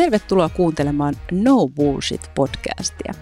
Tervetuloa 0.00 0.48
kuuntelemaan 0.48 1.14
No 1.32 1.68
Bullshit-podcastia. 1.68 3.14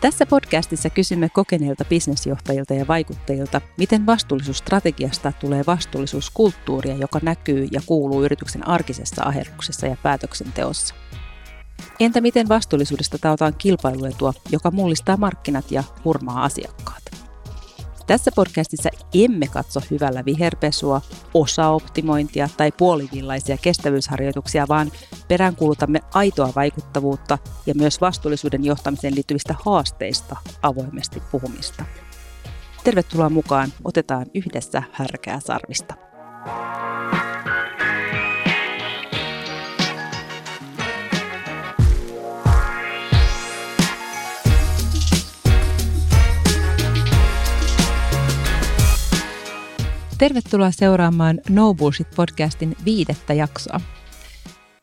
Tässä 0.00 0.26
podcastissa 0.26 0.90
kysymme 0.90 1.28
kokeneilta 1.28 1.84
bisnesjohtajilta 1.84 2.74
ja 2.74 2.86
vaikuttajilta, 2.88 3.60
miten 3.78 4.06
vastuullisuusstrategiasta 4.06 5.32
tulee 5.40 5.64
vastuullisuuskulttuuria, 5.66 6.96
joka 6.96 7.20
näkyy 7.22 7.68
ja 7.70 7.80
kuuluu 7.86 8.24
yrityksen 8.24 8.68
arkisessa 8.68 9.22
aherruksessa 9.24 9.86
ja 9.86 9.96
päätöksenteossa. 10.02 10.94
Entä 12.00 12.20
miten 12.20 12.48
vastuullisuudesta 12.48 13.18
taotaan 13.18 13.54
kilpailuetua, 13.58 14.32
joka 14.52 14.70
mullistaa 14.70 15.16
markkinat 15.16 15.70
ja 15.70 15.84
hurmaa 16.04 16.44
asiakkaat? 16.44 17.05
Tässä 18.06 18.30
podcastissa 18.34 18.90
emme 19.14 19.46
katso 19.46 19.80
hyvällä 19.90 20.24
viherpesua, 20.24 21.00
osaoptimointia 21.34 22.48
tai 22.56 22.72
puolivillaisia 22.72 23.56
kestävyysharjoituksia, 23.62 24.68
vaan 24.68 24.90
peräänkuulutamme 25.28 26.00
aitoa 26.14 26.52
vaikuttavuutta 26.56 27.38
ja 27.66 27.74
myös 27.74 28.00
vastuullisuuden 28.00 28.64
johtamiseen 28.64 29.14
liittyvistä 29.14 29.54
haasteista 29.64 30.36
avoimesti 30.62 31.22
puhumista. 31.32 31.84
Tervetuloa 32.84 33.30
mukaan, 33.30 33.72
otetaan 33.84 34.26
yhdessä 34.34 34.82
härkää 34.92 35.40
sarvista. 35.40 35.94
Tervetuloa 50.18 50.70
seuraamaan 50.70 51.40
No 51.48 51.74
Bullshit-podcastin 51.74 52.76
viidettä 52.84 53.34
jaksoa. 53.34 53.80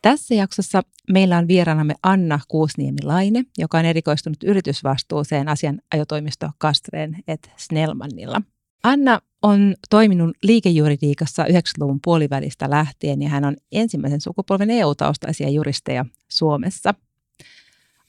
Tässä 0.01 0.35
jaksossa 0.35 0.81
meillä 1.11 1.37
on 1.37 1.47
vieraanamme 1.47 1.93
Anna 2.03 2.39
Kuusniemi-Laine, 2.47 3.43
joka 3.57 3.77
on 3.77 3.85
erikoistunut 3.85 4.43
yritysvastuuseen 4.43 5.47
asianajotoimisto 5.47 6.49
Kastreen 6.57 7.17
et 7.27 7.51
Snellmannilla. 7.57 8.41
Anna 8.83 9.19
on 9.41 9.75
toiminut 9.89 10.37
liikejuridiikassa 10.43 11.43
90-luvun 11.43 11.99
puolivälistä 12.03 12.69
lähtien 12.69 13.21
ja 13.21 13.29
hän 13.29 13.45
on 13.45 13.55
ensimmäisen 13.71 14.21
sukupolven 14.21 14.69
EU-taustaisia 14.69 15.49
juristeja 15.49 16.05
Suomessa– 16.29 16.93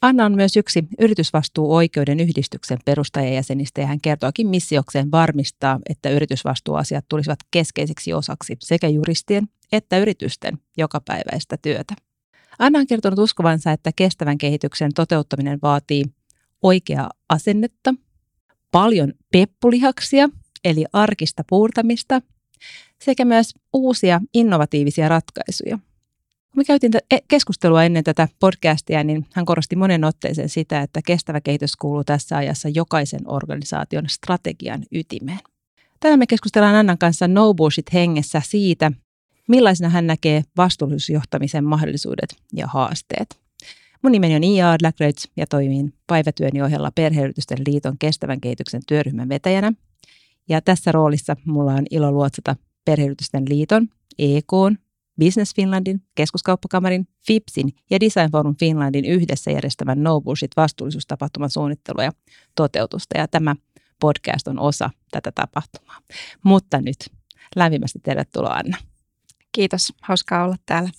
Anna 0.05 0.24
on 0.24 0.34
myös 0.34 0.56
yksi 0.56 0.84
yritysvastuuoikeuden 0.98 2.20
yhdistyksen 2.20 2.78
perustajajäsenistä 2.84 3.80
ja 3.80 3.86
hän 3.86 4.00
kertookin 4.00 4.48
missiokseen 4.48 5.10
varmistaa, 5.10 5.80
että 5.88 6.10
yritysvastuuasiat 6.10 7.05
tulisivat 7.08 7.38
keskeiseksi 7.50 8.12
osaksi 8.12 8.56
sekä 8.60 8.88
juristien 8.88 9.48
että 9.72 9.98
yritysten 9.98 10.58
jokapäiväistä 10.77 11.56
työtä. 11.62 11.94
Anna 12.58 12.78
on 12.78 12.86
kertonut 12.86 13.19
uskovansa, 13.19 13.72
että 13.72 13.91
kestävän 13.97 14.38
kehityksen 14.38 14.91
toteuttaminen 14.94 15.58
vaatii 15.62 16.05
oikeaa 16.62 17.10
asennetta, 17.28 17.94
paljon 18.70 19.12
peppulihaksia 19.32 20.28
eli 20.64 20.84
arkista 20.92 21.44
puurtamista 21.48 22.22
sekä 23.00 23.25
myös 23.25 23.55
uusia 23.72 24.20
innovatiivisia 24.34 25.08
ratkaisuja– 25.08 25.78
kun 26.55 26.60
me 26.60 26.64
käytiin 26.64 26.92
e- 27.10 27.19
keskustelua 27.28 27.84
ennen 27.84 28.05
tätä 28.05 28.28
podcastia, 28.41 29.05
niin 29.05 29.27
hän 29.33 29.44
korosti 29.44 29.77
monen 29.77 30.05
otteeseen 30.05 30.48
sitä, 30.48 30.80
että 30.80 31.00
kestävä 31.06 31.41
kehitys 31.41 31.77
kuuluu 31.77 32.05
tässä 32.05 32.36
ajassa 32.36 32.69
jokaisen 32.69 33.20
organisaation 33.27 34.08
strategian 34.08 34.82
ytimeen. 34.92 35.38
Tänään 36.00 36.19
me 36.19 36.27
keskustellaan 36.27 36.75
Annan 36.75 36.98
kanssa 36.98 37.28
No 37.28 37.55
Bullshit 37.55 37.92
hengessä 37.92 38.42
siitä, 38.44 38.92
millaisena 39.48 39.88
hän 39.88 40.06
näkee 40.06 40.42
vastuullisuusjohtamisen 40.56 41.64
mahdollisuudet 41.64 42.36
ja 42.52 42.66
haasteet. 42.66 43.38
Mun 44.03 44.12
nimeni 44.12 44.37
on 44.37 44.44
Ia 44.44 44.72
Adlagröts 44.72 45.28
ja 45.37 45.47
toimin 45.47 45.94
päivätyöni 46.06 46.62
ohella 46.62 46.91
Perheyritysten 46.94 47.59
liiton 47.66 47.98
kestävän 47.98 48.41
kehityksen 48.41 48.82
työryhmän 48.88 49.28
vetäjänä. 49.28 49.72
Ja 50.48 50.60
tässä 50.60 50.93
roolissa 50.93 51.37
mulla 51.44 51.72
on 51.72 51.84
ilo 51.91 52.12
luotsata 52.12 52.56
Perheyritysten 52.84 53.44
liiton, 53.48 53.88
EK, 54.19 54.53
Business 55.20 55.54
Finlandin, 55.54 56.02
Keskuskauppakamarin, 56.14 57.08
FIPSin 57.26 57.72
ja 57.91 58.00
Design 58.00 58.30
Forum 58.32 58.56
Finlandin 58.56 59.04
yhdessä 59.04 59.50
järjestämän 59.50 60.02
No 60.02 60.20
Bullshit 60.20 60.50
vastuullisuustapahtuman 60.56 61.50
suunnittelua 61.50 62.04
ja 62.04 62.10
toteutusta. 62.54 63.19
Ja 63.19 63.28
tämä 63.28 63.56
podcast 64.00 64.48
on 64.48 64.58
osa 64.58 64.91
tätä 65.10 65.32
tapahtumaa. 65.32 65.98
Mutta 66.44 66.80
nyt 66.80 66.97
lämpimästi 67.56 67.98
tervetuloa 67.98 68.52
Anna. 68.52 68.76
Kiitos, 69.52 69.92
hauskaa 70.02 70.44
olla 70.44 70.56
täällä. 70.66 70.91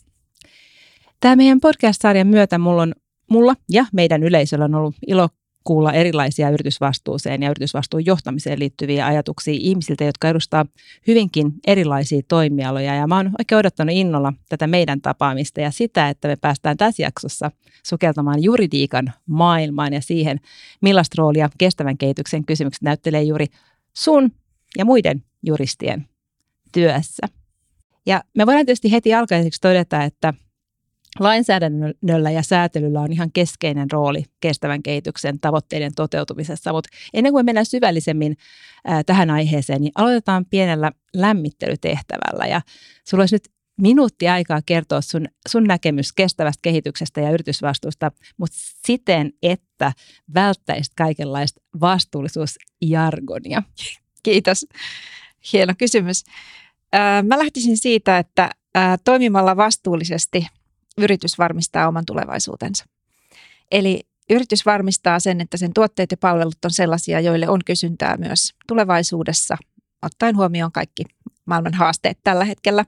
Tämä 1.19 1.35
meidän 1.35 1.59
podcast-sarjan 1.59 2.27
myötä 2.27 2.57
mulla, 2.57 2.81
on, 2.81 2.93
mulla 3.31 3.55
ja 3.69 3.85
meidän 3.93 4.23
yleisöllä 4.23 4.65
on 4.65 4.75
ollut 4.75 4.95
ilo 5.07 5.29
kuulla 5.65 5.93
erilaisia 5.93 6.49
yritysvastuuseen 6.49 7.43
ja 7.43 7.49
yritysvastuun 7.49 8.05
johtamiseen 8.05 8.59
liittyviä 8.59 9.05
ajatuksia 9.05 9.53
ihmisiltä, 9.57 10.03
jotka 10.03 10.29
edustaa 10.29 10.65
hyvinkin 11.07 11.53
erilaisia 11.67 12.21
toimialoja. 12.27 12.95
Ja 12.95 13.07
mä 13.07 13.15
oon 13.15 13.31
oikein 13.39 13.59
odottanut 13.59 13.95
innolla 13.95 14.33
tätä 14.49 14.67
meidän 14.67 15.01
tapaamista 15.01 15.61
ja 15.61 15.71
sitä, 15.71 16.09
että 16.09 16.27
me 16.27 16.35
päästään 16.35 16.77
tässä 16.77 17.03
jaksossa 17.03 17.51
sukeltamaan 17.85 18.43
juridiikan 18.43 19.13
maailmaan 19.25 19.93
ja 19.93 20.01
siihen, 20.01 20.39
millaista 20.81 21.15
roolia 21.17 21.49
kestävän 21.57 21.97
kehityksen 21.97 22.45
kysymykset 22.45 22.81
näyttelee 22.81 23.23
juuri 23.23 23.45
sun 23.93 24.31
ja 24.77 24.85
muiden 24.85 25.23
juristien 25.43 26.05
työssä. 26.71 27.27
Ja 28.05 28.23
me 28.37 28.45
voidaan 28.45 28.65
tietysti 28.65 28.91
heti 28.91 29.13
alkaiseksi 29.13 29.61
todeta, 29.61 30.03
että 30.03 30.33
Lainsäädännöllä 31.19 32.31
ja 32.31 32.43
säätelyllä 32.43 33.01
on 33.01 33.11
ihan 33.11 33.31
keskeinen 33.31 33.91
rooli 33.91 34.23
kestävän 34.41 34.83
kehityksen 34.83 35.39
tavoitteiden 35.39 35.91
toteutumisessa, 35.95 36.73
mutta 36.73 36.89
ennen 37.13 37.33
kuin 37.33 37.45
mennään 37.45 37.65
syvällisemmin 37.65 38.37
tähän 39.05 39.29
aiheeseen, 39.29 39.81
niin 39.81 39.91
aloitetaan 39.95 40.45
pienellä 40.45 40.91
lämmittelytehtävällä. 41.13 42.47
Ja 42.47 42.61
sulla 43.07 43.21
olisi 43.21 43.35
nyt 43.35 43.49
minuutti 43.81 44.27
aikaa 44.27 44.59
kertoa 44.65 45.01
sun, 45.01 45.25
sun 45.49 45.63
näkemys 45.63 46.13
kestävästä 46.13 46.59
kehityksestä 46.61 47.21
ja 47.21 47.31
yritysvastuusta, 47.31 48.11
mutta 48.37 48.57
siten, 48.87 49.33
että 49.43 49.93
välttäisit 50.33 50.93
kaikenlaista 50.97 51.61
vastuullisuusjargonia. 51.81 53.63
Kiitos. 54.23 54.65
Hieno 55.53 55.73
kysymys. 55.77 56.23
Mä 57.23 57.37
lähtisin 57.37 57.77
siitä, 57.77 58.17
että 58.17 58.49
toimimalla 59.03 59.57
vastuullisesti– 59.57 60.47
yritys 60.97 61.37
varmistaa 61.37 61.87
oman 61.87 62.05
tulevaisuutensa. 62.05 62.85
Eli 63.71 64.01
yritys 64.29 64.65
varmistaa 64.65 65.19
sen, 65.19 65.41
että 65.41 65.57
sen 65.57 65.73
tuotteet 65.73 66.11
ja 66.11 66.17
palvelut 66.17 66.65
on 66.65 66.71
sellaisia, 66.71 67.19
joille 67.19 67.49
on 67.49 67.61
kysyntää 67.65 68.17
myös 68.17 68.53
tulevaisuudessa, 68.67 69.57
ottaen 70.01 70.37
huomioon 70.37 70.71
kaikki 70.71 71.03
maailman 71.45 71.73
haasteet 71.73 72.19
tällä 72.23 72.45
hetkellä. 72.45 72.85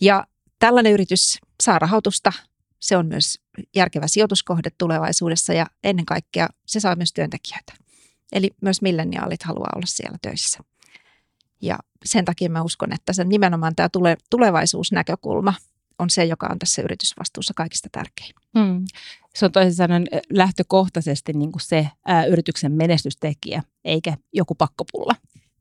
Ja 0.00 0.26
tällainen 0.58 0.92
yritys 0.92 1.38
saa 1.62 1.78
rahoitusta, 1.78 2.32
se 2.80 2.96
on 2.96 3.06
myös 3.06 3.40
järkevä 3.76 4.06
sijoituskohde 4.06 4.70
tulevaisuudessa 4.78 5.52
ja 5.52 5.66
ennen 5.84 6.06
kaikkea 6.06 6.48
se 6.66 6.80
saa 6.80 6.96
myös 6.96 7.12
työntekijöitä. 7.12 7.72
Eli 8.32 8.50
myös 8.60 8.82
milleniaalit 8.82 9.42
haluaa 9.42 9.72
olla 9.76 9.86
siellä 9.86 10.18
töissä. 10.22 10.58
Ja 11.60 11.78
sen 12.04 12.24
takia 12.24 12.50
mä 12.50 12.62
uskon, 12.62 12.92
että 12.92 13.12
se 13.12 13.24
nimenomaan 13.24 13.74
tämä 13.76 13.88
tule, 13.88 14.16
tulevaisuusnäkökulma 14.30 15.54
on 15.98 16.10
se, 16.10 16.24
joka 16.24 16.48
on 16.50 16.58
tässä 16.58 16.82
yritysvastuussa 16.82 17.54
kaikista 17.56 17.88
tärkein. 17.92 18.34
Hmm. 18.58 18.84
Se 19.34 19.44
on 19.44 19.52
toisin 19.52 19.74
sanoen 19.74 20.06
lähtökohtaisesti 20.32 21.32
niin 21.32 21.52
kuin 21.52 21.62
se 21.62 21.88
ää, 22.06 22.24
yrityksen 22.24 22.72
menestystekijä, 22.72 23.62
eikä 23.84 24.16
joku 24.32 24.54
pakkopulla. 24.54 25.14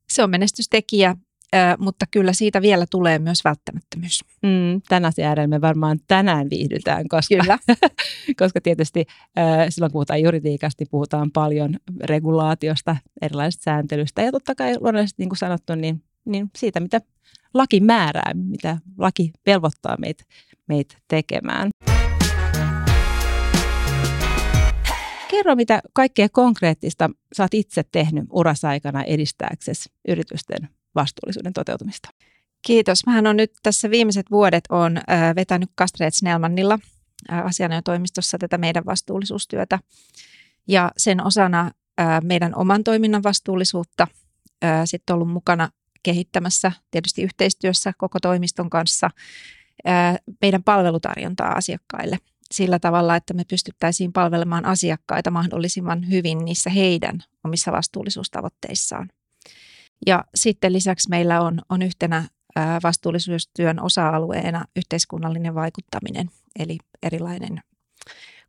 Se 0.09 0.23
on 0.23 0.29
menestystekijä, 0.29 1.15
ää, 1.53 1.75
mutta 1.79 2.05
kyllä 2.11 2.33
siitä 2.33 2.61
vielä 2.61 2.85
tulee 2.91 3.19
myös 3.19 3.43
välttämättömyys. 3.43 4.23
Hmm, 4.47 4.81
tämän 4.89 5.05
asian 5.05 5.27
äärellä 5.27 5.47
me 5.47 5.61
varmaan 5.61 5.99
tänään 6.07 6.49
viihdytään, 6.49 7.07
koska, 7.07 7.35
kyllä. 7.35 7.57
koska 8.41 8.61
tietysti 8.61 9.05
ää, 9.35 9.69
silloin 9.69 9.91
kun 9.91 9.93
puhutaan 9.93 10.21
juridiikasta, 10.21 10.81
niin 10.81 10.91
puhutaan 10.91 11.31
paljon 11.31 11.75
regulaatiosta, 12.03 12.95
erilaisista 13.21 13.63
sääntelystä 13.63 14.21
ja 14.21 14.31
totta 14.31 14.55
kai 14.55 14.75
luonnollisesti 14.79 15.21
niin 15.21 15.29
kuin 15.29 15.37
sanottu, 15.37 15.75
niin, 15.75 16.03
niin 16.25 16.51
siitä, 16.57 16.79
mitä 16.79 17.01
laki 17.53 17.79
määrää, 17.79 18.31
mitä 18.33 18.77
laki 18.97 19.31
velvoittaa 19.45 19.97
meitä 19.99 20.23
meit 20.67 20.97
tekemään. 21.07 21.69
Kerro, 25.31 25.55
mitä 25.55 25.81
kaikkea 25.93 26.29
konkreettista 26.29 27.09
oot 27.39 27.53
itse 27.53 27.83
tehnyt 27.91 28.25
urasaikana 28.29 29.03
edistääksesi 29.03 29.89
yritysten 30.07 30.69
vastuullisuuden 30.95 31.53
toteutumista? 31.53 32.09
Kiitos. 32.67 33.05
Mähän 33.05 33.27
on 33.27 33.37
nyt 33.37 33.51
tässä 33.63 33.89
viimeiset 33.89 34.31
vuodet 34.31 34.63
on 34.69 34.97
vetänyt 35.35 35.69
Kastreet 35.75 36.13
Snellmannilla 36.13 36.79
asianajotoimistossa 37.29 38.37
tätä 38.37 38.57
meidän 38.57 38.85
vastuullisuustyötä. 38.85 39.79
Ja 40.67 40.91
sen 40.97 41.25
osana 41.25 41.71
meidän 42.23 42.55
oman 42.55 42.83
toiminnan 42.83 43.23
vastuullisuutta 43.23 44.07
sitten 44.85 45.13
ollut 45.13 45.31
mukana 45.31 45.69
kehittämässä 46.03 46.71
tietysti 46.91 47.23
yhteistyössä 47.23 47.93
koko 47.97 48.19
toimiston 48.19 48.69
kanssa 48.69 49.09
meidän 50.41 50.63
palvelutarjontaa 50.63 51.51
asiakkaille 51.51 52.17
sillä 52.51 52.79
tavalla, 52.79 53.15
että 53.15 53.33
me 53.33 53.43
pystyttäisiin 53.49 54.13
palvelemaan 54.13 54.65
asiakkaita 54.65 55.31
mahdollisimman 55.31 56.09
hyvin 56.09 56.45
niissä 56.45 56.69
heidän 56.69 57.23
omissa 57.43 57.71
vastuullisuustavoitteissaan. 57.71 59.09
Ja 60.05 60.23
sitten 60.35 60.73
lisäksi 60.73 61.09
meillä 61.09 61.41
on, 61.41 61.61
on 61.69 61.81
yhtenä 61.81 62.23
vastuullisuustyön 62.83 63.81
osa-alueena 63.81 64.65
yhteiskunnallinen 64.75 65.55
vaikuttaminen, 65.55 66.29
eli 66.59 66.77
erilainen 67.03 67.61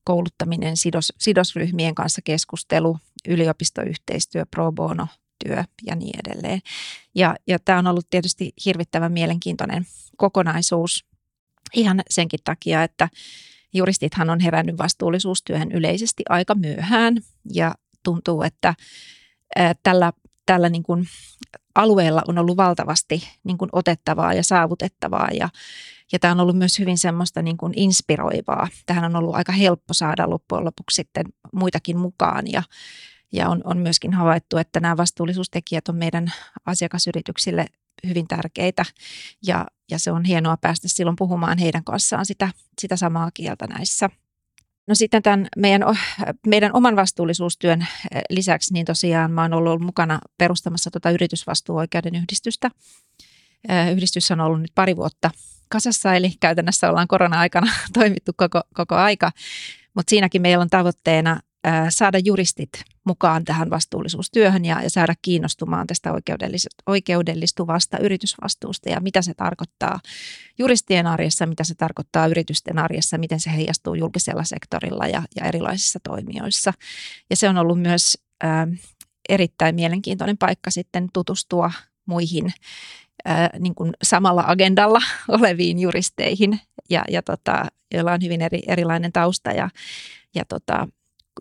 kouluttaminen, 0.05 0.77
sidos, 0.77 1.13
sidosryhmien 1.19 1.95
kanssa 1.95 2.23
keskustelu, 2.23 2.99
yliopistoyhteistyö, 3.29 4.47
pro 4.51 4.73
bono 4.73 5.07
työ 5.45 5.65
ja 5.87 5.95
niin 5.95 6.21
edelleen. 6.27 6.61
Ja, 7.15 7.37
ja 7.47 7.59
tämä 7.59 7.79
on 7.79 7.87
ollut 7.87 8.11
tietysti 8.11 8.53
hirvittävän 8.65 9.13
mielenkiintoinen 9.13 9.87
kokonaisuus 10.17 11.05
ihan 11.75 12.03
senkin 12.11 12.41
takia, 12.45 12.83
että 12.83 13.09
juristithan 13.75 14.31
on 14.31 14.41
herännyt 14.41 14.79
vastuullisuustyöhön 14.79 15.73
yleisesti 15.73 16.23
aika 16.29 16.55
myöhään 16.55 17.17
ja 17.55 17.75
tuntuu, 18.03 18.43
että 18.43 18.75
tällä, 19.83 20.13
tällä 20.47 20.69
niin 20.69 20.83
kuin 20.83 21.09
alueella 21.75 22.23
on 22.29 22.39
ollut 22.39 22.57
valtavasti 22.57 23.29
niin 23.45 23.59
kuin 23.59 23.69
otettavaa 23.73 24.35
ja 24.35 24.43
saavutettavaa 24.43 25.29
ja, 25.33 25.49
ja 26.13 26.19
tämä 26.19 26.33
on 26.33 26.41
ollut 26.41 26.59
myös 26.59 26.79
hyvin 26.79 26.99
semmoista 26.99 27.43
niin 27.43 27.57
kuin 27.57 27.73
inspiroivaa. 27.77 28.69
Tähän 28.87 29.05
on 29.05 29.17
ollut 29.17 29.35
aika 29.35 29.53
helppo 29.53 29.95
saada 29.95 30.31
loppujen 30.31 30.65
lopuksi 30.65 30.95
sitten 30.95 31.27
muitakin 31.53 31.99
mukaan 31.99 32.53
ja, 32.53 32.63
ja 33.35 33.49
on, 33.49 33.61
on 33.65 33.79
myöskin 33.79 34.13
havaittu, 34.13 34.57
että 34.57 34.81
nämä 34.81 34.97
vastuullisuustekijät 34.97 35.89
on 35.89 35.97
meidän 35.97 36.33
asiakasyrityksille 36.67 37.67
hyvin 38.07 38.29
tärkeitä 38.29 38.85
ja, 39.47 39.67
ja 39.91 39.99
se 39.99 40.13
on 40.13 40.25
hienoa 40.25 40.57
päästä 40.57 40.89
silloin 40.89 41.17
puhumaan 41.17 41.59
heidän 41.59 41.85
kanssaan 41.85 42.27
sitä, 42.27 42.49
sitä 42.81 42.97
samaa 42.97 43.31
kieltä 43.35 43.67
näissä. 43.67 44.11
No 44.87 44.95
sitten 44.95 45.23
tämän 45.23 45.47
meidän, 45.57 45.83
meidän 46.47 46.71
oman 46.75 46.97
vastuullisuustyön 46.97 47.81
eh, 47.81 48.23
lisäksi, 48.31 48.73
niin 48.73 48.87
tosiaan 48.87 49.31
mä 49.31 49.43
oon 49.43 49.53
ollut 49.53 49.81
mukana 49.81 50.19
perustamassa 50.39 50.91
tuota 50.91 51.11
yritysvastuuoikeuden 51.11 52.15
yhdistystä. 52.15 52.71
Eh, 53.69 53.93
yhdistys 53.93 54.31
on 54.31 54.41
ollut 54.41 54.61
nyt 54.61 54.73
pari 54.75 54.97
vuotta 54.97 55.31
kasassa, 55.69 56.15
eli 56.15 56.33
käytännössä 56.41 56.91
ollaan 56.91 57.09
korona-aikana 57.09 57.73
toimittu 57.99 58.33
koko, 58.37 58.63
koko 58.75 58.95
aika. 58.95 59.33
Mutta 59.95 60.11
siinäkin 60.11 60.43
meillä 60.43 60.63
on 60.63 60.71
tavoitteena 60.71 61.41
saada 61.89 62.19
juristit 62.25 62.71
mukaan 63.05 63.45
tähän 63.45 63.71
vastuullisuustyöhön 63.71 64.65
ja, 64.65 64.83
ja 64.83 64.91
saada 64.91 65.15
kiinnostumaan 65.23 65.87
tästä 65.87 66.11
oikeudellistuvasta 66.87 67.99
yritysvastuusta 67.99 68.91
ja 68.91 69.01
mitä 69.01 69.23
se 69.23 69.35
tarkoittaa 69.35 70.01
juristien 70.59 71.07
arjessa, 71.07 71.47
mitä 71.47 71.65
se 71.65 71.75
tarkoittaa 71.75 72.27
yritysten 72.27 72.79
arjessa, 72.79 73.19
miten 73.19 73.41
se 73.41 73.53
heijastuu 73.53 73.95
julkisella 73.95 74.45
sektorilla 74.45 75.07
ja, 75.07 75.23
ja 75.37 75.45
erilaisissa 75.45 75.99
toimijoissa. 76.03 76.73
Ja 77.31 77.37
se 77.37 77.49
on 77.49 77.59
ollut 77.59 77.81
myös 77.81 78.19
ä, 78.45 78.67
erittäin 79.29 79.75
mielenkiintoinen 79.75 80.39
paikka 80.39 80.71
sitten 80.71 81.09
tutustua 81.13 81.73
muihin 82.07 82.53
ää, 83.25 83.51
niin 83.59 83.75
kuin 83.75 83.93
samalla 84.03 84.45
agendalla 84.47 85.01
oleviin 85.29 85.79
juristeihin, 85.79 86.61
ja, 86.91 87.05
ja 87.09 87.23
tota, 87.23 87.67
joilla 87.95 88.13
on 88.13 88.23
hyvin 88.23 88.41
eri, 88.41 88.61
erilainen 88.67 89.13
tausta 89.13 89.51
ja, 89.51 89.71
ja 90.35 90.45
tota, 90.45 90.89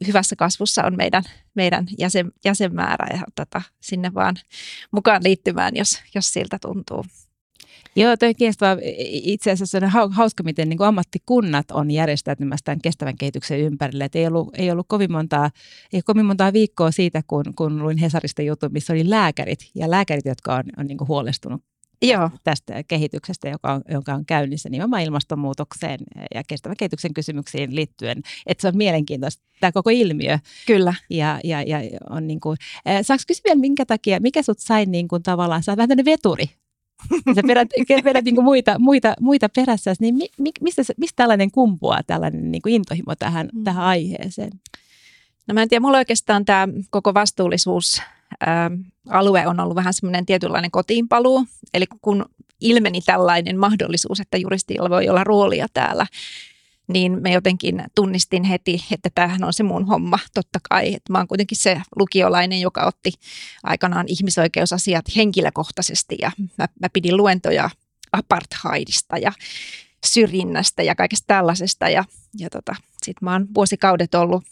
hyvässä 0.07 0.35
kasvussa 0.35 0.83
on 0.83 0.97
meidän, 0.97 1.23
meidän 1.55 1.85
jäsen, 1.99 2.31
jäsenmäärä 2.45 3.17
ja 3.17 3.23
tota, 3.35 3.61
sinne 3.81 4.13
vaan 4.13 4.35
mukaan 4.91 5.23
liittymään, 5.23 5.75
jos, 5.75 5.99
jos 6.15 6.33
siltä 6.33 6.59
tuntuu. 6.61 7.05
Joo, 7.95 8.17
toi 8.17 8.33
kiinnostavaa. 8.33 8.77
Itse 9.07 9.51
asiassa 9.51 9.77
on 9.77 10.11
hauska, 10.11 10.43
miten 10.43 10.69
niin 10.69 10.77
kuin 10.77 10.87
ammattikunnat 10.87 11.71
on 11.71 11.91
järjestäytymässä 11.91 12.63
tämän 12.63 12.81
kestävän 12.81 13.17
kehityksen 13.17 13.59
ympärille. 13.59 14.05
Et 14.05 14.15
ei, 14.15 14.27
ollut, 14.27 14.49
ei 14.57 14.71
ollut 14.71 14.87
kovin 14.89 15.11
montaa, 15.11 15.51
ei 15.93 16.01
kovin 16.01 16.25
montaa 16.25 16.53
viikkoa 16.53 16.91
siitä, 16.91 17.21
kun, 17.27 17.43
kun 17.55 17.83
luin 17.83 17.97
Hesarista 17.97 18.41
jutun, 18.41 18.73
missä 18.73 18.93
oli 18.93 19.09
lääkärit 19.09 19.59
ja 19.75 19.91
lääkärit, 19.91 20.25
jotka 20.25 20.55
on, 20.55 20.63
on 20.77 20.87
niin 20.87 20.97
kuin 20.97 21.07
huolestunut 21.07 21.63
Joo. 22.11 22.29
tästä 22.43 22.83
kehityksestä, 22.83 23.49
joka 23.49 23.73
on, 23.73 23.81
joka 23.89 24.13
on 24.13 24.25
käynnissä 24.25 24.69
nimenomaan 24.69 25.03
ilmastonmuutokseen 25.03 25.99
ja 26.35 26.43
kestävän 26.47 26.77
kehityksen 26.77 27.13
kysymyksiin 27.13 27.75
liittyen. 27.75 28.17
Että 28.45 28.61
se 28.61 28.67
on 28.67 28.77
mielenkiintoista, 28.77 29.43
tämä 29.59 29.71
koko 29.71 29.89
ilmiö. 29.89 30.39
Kyllä. 30.67 30.93
Ja, 31.09 31.39
ja, 31.43 31.61
ja 31.61 31.79
on 32.09 32.27
niin 32.27 32.39
kuin, 32.39 32.57
äh, 32.87 32.99
saanko 33.01 33.23
kysyä 33.27 33.41
vielä, 33.45 33.59
minkä 33.59 33.85
takia, 33.85 34.19
mikä 34.19 34.41
sut 34.41 34.59
sai 34.59 34.85
niin 34.85 35.07
kuin 35.07 35.23
tavallaan, 35.23 35.63
sä 35.63 35.71
oot 35.71 35.77
vähän 35.77 35.89
tämmöinen 35.89 36.11
veturi, 36.11 36.45
sä 37.35 37.41
perät, 37.47 37.67
perät 38.03 38.25
niin 38.25 38.35
kuin 38.35 38.45
muita, 38.45 38.79
muita, 38.79 39.13
muita 39.19 39.49
perässä, 39.49 39.93
niin 39.99 40.15
mi, 40.15 40.27
mi, 40.37 40.51
mistä, 40.61 40.81
mistä 40.97 41.15
tällainen 41.15 41.51
kumpuaa, 41.51 42.03
tällainen 42.07 42.51
niin 42.51 42.61
kuin 42.61 42.75
intohimo 42.75 43.15
tähän, 43.15 43.49
mm. 43.53 43.63
tähän 43.63 43.85
aiheeseen? 43.85 44.51
No 45.47 45.53
mä 45.53 45.61
en 45.61 45.69
tiedä, 45.69 45.81
mulla 45.81 45.97
oikeastaan 45.97 46.45
tämä 46.45 46.67
koko 46.89 47.13
vastuullisuus 47.13 48.01
alue 49.09 49.47
on 49.47 49.59
ollut 49.59 49.75
vähän 49.75 49.93
semmoinen 49.93 50.25
tietynlainen 50.25 50.71
kotiinpaluu. 50.71 51.45
Eli 51.73 51.85
kun 52.01 52.25
ilmeni 52.61 53.01
tällainen 53.01 53.59
mahdollisuus, 53.59 54.19
että 54.19 54.37
juristilla 54.37 54.89
voi 54.89 55.09
olla 55.09 55.23
roolia 55.23 55.67
täällä, 55.73 56.07
niin 56.87 57.21
me 57.21 57.31
jotenkin 57.31 57.83
tunnistin 57.95 58.43
heti, 58.43 58.85
että 58.91 59.09
tämähän 59.15 59.43
on 59.43 59.53
se 59.53 59.63
mun 59.63 59.87
homma, 59.87 60.19
totta 60.33 60.59
kai. 60.69 60.93
Että 60.93 61.13
mä 61.13 61.17
oon 61.17 61.27
kuitenkin 61.27 61.57
se 61.57 61.81
lukiolainen, 61.95 62.61
joka 62.61 62.85
otti 62.85 63.11
aikanaan 63.63 64.05
ihmisoikeusasiat 64.07 65.05
henkilökohtaisesti 65.15 66.15
ja 66.21 66.31
mä, 66.57 66.67
mä 66.79 66.87
pidin 66.93 67.17
luentoja 67.17 67.69
apartheidista 68.11 69.17
ja 69.17 69.31
syrjinnästä 70.05 70.83
ja 70.83 70.95
kaikesta 70.95 71.27
tällaisesta. 71.27 71.89
Ja, 71.89 72.05
ja 72.39 72.49
tota, 72.49 72.75
sitten 73.03 73.25
mä 73.25 73.31
oon 73.31 73.47
vuosikaudet 73.55 74.15
ollut 74.15 74.43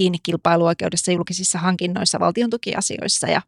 kiinni 0.00 0.18
kilpailuoikeudessa, 0.22 1.12
julkisissa 1.12 1.58
hankinnoissa, 1.58 2.20
valtion 2.20 2.50
tukiasioissa. 2.50 3.26
Ja 3.26 3.42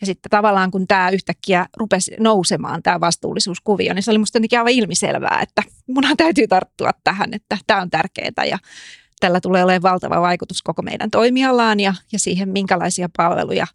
ja 0.00 0.06
sitten 0.06 0.30
tavallaan 0.30 0.70
kun 0.70 0.86
tämä 0.86 1.10
yhtäkkiä 1.10 1.66
rupesi 1.76 2.12
nousemaan, 2.20 2.82
tämä 2.82 3.00
vastuullisuuskuvio, 3.00 3.94
niin 3.94 4.02
se 4.02 4.10
oli 4.10 4.18
musta 4.18 4.36
jotenkin 4.36 4.58
aivan 4.58 4.72
ilmiselvää, 4.72 5.38
että 5.42 5.62
munhan 5.86 6.16
täytyy 6.16 6.48
tarttua 6.48 6.90
tähän, 7.04 7.34
että 7.34 7.58
tämä 7.66 7.80
on 7.80 7.90
tärkeää 7.90 8.44
ja 8.50 8.58
tällä 9.20 9.40
tulee 9.40 9.64
olemaan 9.64 9.92
valtava 9.92 10.20
vaikutus 10.20 10.62
koko 10.62 10.82
meidän 10.82 11.10
toimialaan 11.10 11.80
ja, 11.80 11.94
ja 12.12 12.18
siihen, 12.18 12.48
minkälaisia 12.48 13.08
palveluja 13.16 13.66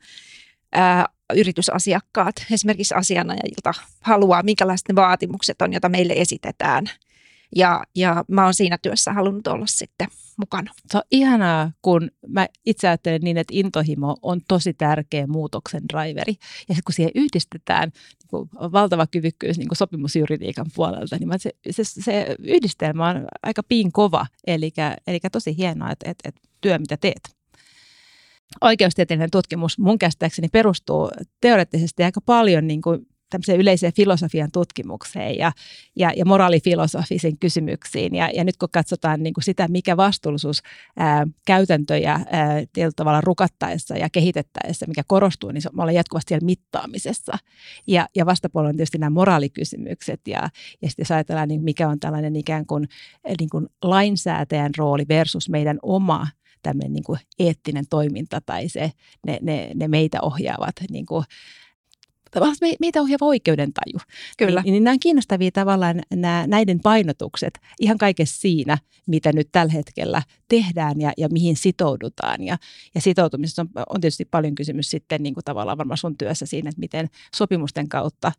ää, 0.72 1.06
yritysasiakkaat, 1.34 2.36
esimerkiksi 2.52 2.96
asianajajilta 2.96 3.74
haluaa, 4.02 4.44
minkälaiset 4.44 4.88
ne 4.88 4.96
vaatimukset 4.96 5.62
on, 5.62 5.74
joita 5.74 5.90
meille 5.90 6.14
esitetään– 6.18 6.90
ja, 7.56 7.84
ja 7.96 8.24
mä 8.28 8.44
oon 8.44 8.54
siinä 8.54 8.78
työssä 8.78 9.14
halunnut 9.14 9.48
olla 9.48 9.66
sitten 9.68 10.08
mukana. 10.38 10.72
Se 10.92 10.98
on 10.98 11.04
ihanaa, 11.12 11.72
kun 11.82 12.12
mä 12.28 12.48
itse 12.66 12.88
ajattelen 12.88 13.22
niin, 13.22 13.38
että 13.38 13.54
intohimo 13.56 14.18
on 14.22 14.42
tosi 14.48 14.74
tärkeä 14.74 15.28
muutoksen 15.28 15.84
driveri. 15.94 16.34
Ja 16.40 16.76
sitten 16.76 16.84
kun 16.86 16.94
siihen 16.94 17.12
yhdistetään 17.16 17.92
niin 17.94 18.30
kuin 18.30 18.50
valtava 18.72 19.08
kyvykkyys 19.08 19.58
niin 19.58 19.68
sopimusjuridiikan 19.74 20.66
puolelta, 20.76 21.18
niin 21.18 21.40
se, 21.40 21.52
se, 21.72 21.84
se 21.84 22.36
yhdistelmä 22.40 23.10
on 23.10 23.28
aika 23.44 23.64
piin 23.64 23.92
kova. 23.92 24.26
Eli, 24.48 24.72
eli 25.08 25.20
tosi 25.32 25.58
hienoa, 25.58 25.92
että, 25.92 26.12
että, 26.12 26.30
että 26.30 26.42
työ, 26.62 26.80
mitä 26.80 26.98
teet 26.98 27.36
oikeustieteellinen 28.62 29.32
tutkimus 29.32 29.80
mun 29.80 30.00
käsittääkseni 30.00 30.48
perustuu 30.52 31.12
teoreettisesti 31.42 32.04
aika 32.04 32.22
paljon 32.22 32.68
niin 32.68 32.82
kuin 32.82 33.08
tämmöiseen 33.36 33.62
yleiseen 33.62 33.94
filosofian 33.94 34.52
tutkimukseen 34.52 35.38
ja, 35.38 35.52
ja, 35.96 36.12
ja 36.16 36.26
moraalifilosofisiin 36.26 37.40
kysymyksiin. 37.40 38.16
Ja, 38.16 38.30
ja 38.34 38.44
nyt 38.44 38.58
kun 38.58 38.70
katsotaan 38.72 39.24
niin 39.24 39.34
kuin 39.34 39.44
sitä, 39.44 39.68
mikä 39.68 39.98
vastuullisuus 39.98 40.62
ää, 40.98 41.28
käytäntöjä 41.46 42.12
ää, 42.12 42.64
tietyllä 42.74 42.94
tavalla 42.96 43.22
rukattaessa 43.22 43.98
ja 43.98 44.10
kehitettäessä, 44.10 44.86
mikä 44.88 45.04
korostuu, 45.08 45.52
niin 45.52 45.62
se, 45.62 45.70
me 45.74 45.82
ollaan 45.82 45.96
jatkuvasti 45.96 46.30
siellä 46.30 46.46
mittaamisessa. 46.46 47.38
Ja, 47.88 48.08
ja 48.16 48.26
vastapuolella 48.26 48.70
on 48.70 48.76
tietysti 48.76 48.98
nämä 48.98 49.10
moraalikysymykset 49.10 50.22
ja, 50.28 50.50
ja 50.82 50.90
sitten 50.90 51.04
jos 51.04 51.12
ajatellaan, 51.12 51.48
niin 51.48 51.64
mikä 51.64 51.90
on 51.90 52.00
tällainen 52.00 52.36
ikään 52.36 52.66
kuin, 52.66 52.88
niin 53.40 53.50
kuin 53.50 53.68
lainsäätäjän 53.84 54.72
rooli 54.78 55.06
versus 55.10 55.50
meidän 55.50 55.80
oma 55.82 56.28
tämmöinen 56.64 56.94
niin 56.94 57.04
kuin 57.04 57.20
eettinen 57.40 57.86
toiminta 57.90 58.42
tai 58.46 58.70
se, 58.70 58.92
ne, 59.28 59.40
ne, 59.42 59.72
ne 59.76 59.88
meitä 59.88 60.22
ohjaavat 60.22 60.76
niin 60.90 61.06
kuin, 61.06 61.26
meitä 62.80 63.02
ohjaava 63.02 63.26
oikeudentaju. 63.26 64.00
Kyllä. 64.38 64.62
Niin, 64.62 64.72
niin 64.72 64.84
nämä 64.84 64.94
on 64.94 65.00
kiinnostavia 65.00 65.52
tavallaan 65.52 66.02
nämä, 66.14 66.48
näiden 66.48 66.80
painotukset 66.80 67.60
ihan 67.80 67.98
kaikessa 67.98 68.42
siinä, 68.42 68.78
mitä 69.08 69.34
nyt 69.34 69.50
tällä 69.52 69.74
hetkellä 69.74 70.22
tehdään 70.48 71.02
ja, 71.02 71.14
ja 71.18 71.28
mihin 71.32 71.56
sitoudutaan. 71.56 72.44
Ja, 72.44 72.58
ja 72.96 73.02
sitoutumisessa 73.02 73.62
on, 73.62 73.70
on 73.90 74.02
tietysti 74.02 74.26
paljon 74.26 74.56
kysymys 74.56 74.90
sitten 74.90 75.24
niin 75.24 75.34
kuin 75.34 75.44
tavallaan 75.44 75.78
varmaan 75.78 75.98
sun 75.98 76.18
työssä 76.18 76.46
siinä, 76.46 76.70
että 76.70 76.80
miten 76.80 77.10
sopimusten 77.36 77.90
kautta 77.90 78.32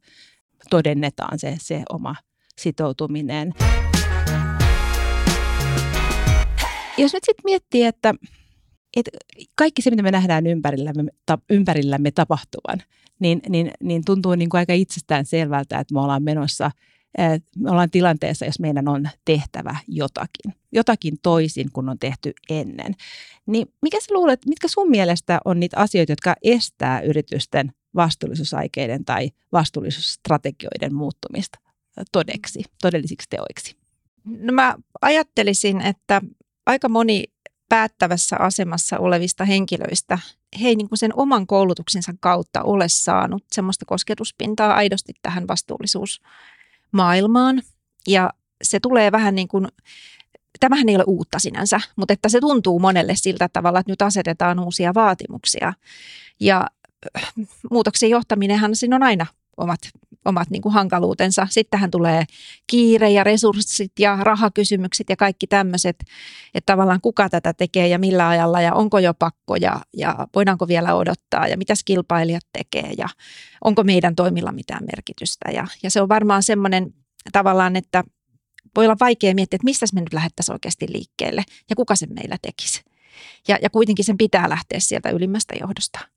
todennetaan 0.70 1.38
se, 1.38 1.56
se 1.60 1.82
oma 1.88 2.16
sitoutuminen. 2.60 3.54
Jos 6.98 7.12
nyt 7.12 7.24
sitten 7.24 7.44
miettii, 7.44 7.84
että 7.84 8.14
et 8.96 9.08
kaikki 9.54 9.82
se, 9.82 9.90
mitä 9.90 10.02
me 10.02 10.10
nähdään 10.10 10.46
ympärillämme, 10.46 11.10
ta, 11.26 11.38
ympärillämme 11.50 12.10
tapahtuvan, 12.10 12.82
niin, 13.18 13.40
niin, 13.48 13.70
niin 13.82 14.02
tuntuu 14.04 14.34
niin 14.34 14.48
kuin 14.48 14.58
aika 14.58 14.72
itsestään 14.72 15.26
selvältä, 15.26 15.78
että 15.78 15.94
me 15.94 16.00
ollaan 16.00 16.22
menossa 16.22 16.70
me 17.58 17.70
ollaan 17.70 17.90
tilanteessa, 17.90 18.44
jos 18.44 18.60
meidän 18.60 18.88
on 18.88 19.08
tehtävä 19.24 19.76
jotakin, 19.88 20.54
jotakin 20.72 21.14
toisin 21.22 21.72
kuin 21.72 21.88
on 21.88 21.98
tehty 21.98 22.32
ennen. 22.50 22.94
Niin 23.46 23.66
mikä 23.82 24.00
sä 24.00 24.14
luulet, 24.14 24.46
mitkä 24.46 24.68
sun 24.68 24.90
mielestä 24.90 25.40
on 25.44 25.60
niitä 25.60 25.76
asioita, 25.76 26.12
jotka 26.12 26.34
estää 26.42 27.00
yritysten 27.00 27.72
vastuullisuusaikeiden 27.94 29.04
tai 29.04 29.30
vastuullisuusstrategioiden 29.52 30.94
muuttumista 30.94 31.58
todeksi, 32.12 32.64
todellisiksi 32.82 33.28
teoiksi? 33.30 33.76
No 34.24 34.52
mä 34.52 34.74
ajattelisin, 35.00 35.80
että 35.80 36.22
aika 36.66 36.88
moni 36.88 37.24
päättävässä 37.68 38.36
asemassa 38.38 38.98
olevista 38.98 39.44
henkilöistä, 39.44 40.18
he 40.62 40.68
ei 40.68 40.76
niin 40.76 40.88
kuin 40.88 40.98
sen 40.98 41.12
oman 41.16 41.46
koulutuksensa 41.46 42.14
kautta 42.20 42.62
ole 42.62 42.88
saanut 42.88 43.44
semmoista 43.52 43.84
kosketuspintaa 43.84 44.74
aidosti 44.74 45.12
tähän 45.22 45.48
vastuullisuusmaailmaan. 45.48 47.62
Ja 48.06 48.30
se 48.62 48.80
tulee 48.80 49.12
vähän 49.12 49.34
niin 49.34 49.48
kuin, 49.48 49.68
tämähän 50.60 50.88
ei 50.88 50.96
ole 50.96 51.04
uutta 51.06 51.38
sinänsä, 51.38 51.80
mutta 51.96 52.12
että 52.12 52.28
se 52.28 52.40
tuntuu 52.40 52.78
monelle 52.78 53.14
siltä 53.16 53.48
tavalla, 53.52 53.80
että 53.80 53.92
nyt 53.92 54.02
asetetaan 54.02 54.58
uusia 54.58 54.94
vaatimuksia. 54.94 55.72
Ja 56.40 56.66
äh, 57.16 57.32
muutoksen 57.70 58.10
johtaminenhan 58.10 58.76
siinä 58.76 58.96
on 58.96 59.02
aina 59.02 59.26
omat, 59.56 59.80
omat 60.24 60.50
niin 60.50 60.62
kuin 60.62 60.72
hankaluutensa. 60.72 61.46
Sittenhän 61.50 61.90
tulee 61.90 62.24
kiire 62.66 63.10
ja 63.10 63.24
resurssit 63.24 63.92
ja 63.98 64.18
rahakysymykset 64.20 65.10
ja 65.10 65.16
kaikki 65.16 65.46
tämmöiset, 65.46 65.96
että 66.54 66.72
tavallaan 66.72 67.00
kuka 67.00 67.28
tätä 67.28 67.52
tekee 67.52 67.88
ja 67.88 67.98
millä 67.98 68.28
ajalla 68.28 68.60
ja 68.60 68.74
onko 68.74 68.98
jo 68.98 69.14
pakko 69.14 69.56
ja, 69.56 69.80
ja 69.96 70.26
voidaanko 70.34 70.68
vielä 70.68 70.94
odottaa 70.94 71.48
ja 71.48 71.56
mitä 71.56 71.74
kilpailijat 71.84 72.46
tekee 72.52 72.92
ja 72.98 73.08
onko 73.64 73.84
meidän 73.84 74.14
toimilla 74.14 74.52
mitään 74.52 74.84
merkitystä. 74.96 75.50
Ja, 75.50 75.66
ja 75.82 75.90
se 75.90 76.00
on 76.00 76.08
varmaan 76.08 76.42
semmoinen 76.42 76.94
tavallaan, 77.32 77.76
että 77.76 78.04
voi 78.76 78.86
olla 78.86 78.96
vaikea 79.00 79.34
miettiä, 79.34 79.56
että 79.56 79.64
mistä 79.64 79.86
me 79.94 80.00
nyt 80.00 80.12
lähdettäisiin 80.12 80.54
oikeasti 80.54 80.86
liikkeelle 80.92 81.44
ja 81.70 81.76
kuka 81.76 81.96
sen 81.96 82.08
meillä 82.14 82.36
tekisi. 82.42 82.82
Ja, 83.48 83.58
ja 83.62 83.70
kuitenkin 83.70 84.04
sen 84.04 84.18
pitää 84.18 84.48
lähteä 84.48 84.80
sieltä 84.80 85.10
ylimmästä 85.10 85.54
johdosta. 85.60 86.15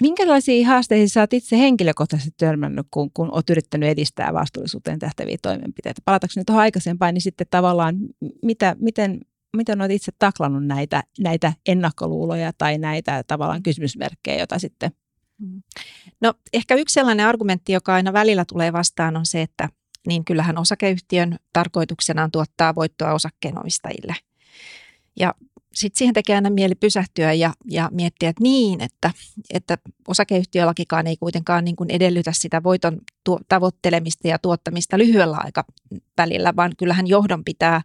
Minkälaisia 0.00 0.66
haasteita 0.66 1.12
sä 1.12 1.20
oot 1.20 1.32
itse 1.32 1.58
henkilökohtaisesti 1.58 2.34
törmännyt, 2.36 2.86
kun, 2.90 3.10
kun 3.14 3.34
oot 3.34 3.50
yrittänyt 3.50 3.88
edistää 3.88 4.34
vastuullisuuteen 4.34 4.98
tähtäviä 4.98 5.36
toimenpiteitä? 5.42 6.02
Palatakseni 6.04 6.44
tuohon 6.44 6.62
aikaisempaan, 6.62 7.14
niin 7.14 7.22
sitten 7.22 7.46
tavallaan, 7.50 7.96
mitä, 8.42 8.76
miten, 8.78 9.20
miten 9.56 9.80
olet 9.80 9.90
itse 9.90 10.12
taklannut 10.18 10.66
näitä, 10.66 11.02
näitä 11.18 11.52
ennakkoluuloja 11.66 12.52
tai 12.58 12.78
näitä 12.78 13.24
tavallaan 13.26 13.62
kysymysmerkkejä, 13.62 14.38
joita 14.38 14.58
sitten... 14.58 14.90
Mm. 15.38 15.62
No 16.20 16.34
ehkä 16.52 16.74
yksi 16.74 16.92
sellainen 16.92 17.26
argumentti, 17.26 17.72
joka 17.72 17.94
aina 17.94 18.12
välillä 18.12 18.44
tulee 18.44 18.72
vastaan, 18.72 19.16
on 19.16 19.26
se, 19.26 19.42
että 19.42 19.68
niin 20.06 20.24
kyllähän 20.24 20.58
osakeyhtiön 20.58 21.36
tarkoituksena 21.52 22.24
on 22.24 22.30
tuottaa 22.30 22.74
voittoa 22.74 23.12
osakkeenomistajille. 23.12 24.14
Ja 25.20 25.34
sitten 25.76 25.98
siihen 25.98 26.14
tekee 26.14 26.34
aina 26.36 26.50
mieli 26.50 26.74
pysähtyä 26.74 27.32
ja, 27.32 27.52
ja 27.70 27.88
miettiä, 27.92 28.28
että 28.28 28.42
niin, 28.42 28.80
että, 28.80 29.10
että 29.50 29.78
osakeyhtiölakikaan 30.08 31.06
ei 31.06 31.16
kuitenkaan 31.16 31.64
niin 31.64 31.76
kuin 31.76 31.90
edellytä 31.90 32.32
sitä 32.34 32.62
voiton 32.62 32.98
tuo, 33.24 33.40
tavoittelemista 33.48 34.28
ja 34.28 34.38
tuottamista 34.38 34.98
lyhyellä 34.98 35.38
aikavälillä, 35.40 36.56
vaan 36.56 36.72
kyllähän 36.78 37.06
johdon 37.06 37.44
pitää 37.44 37.80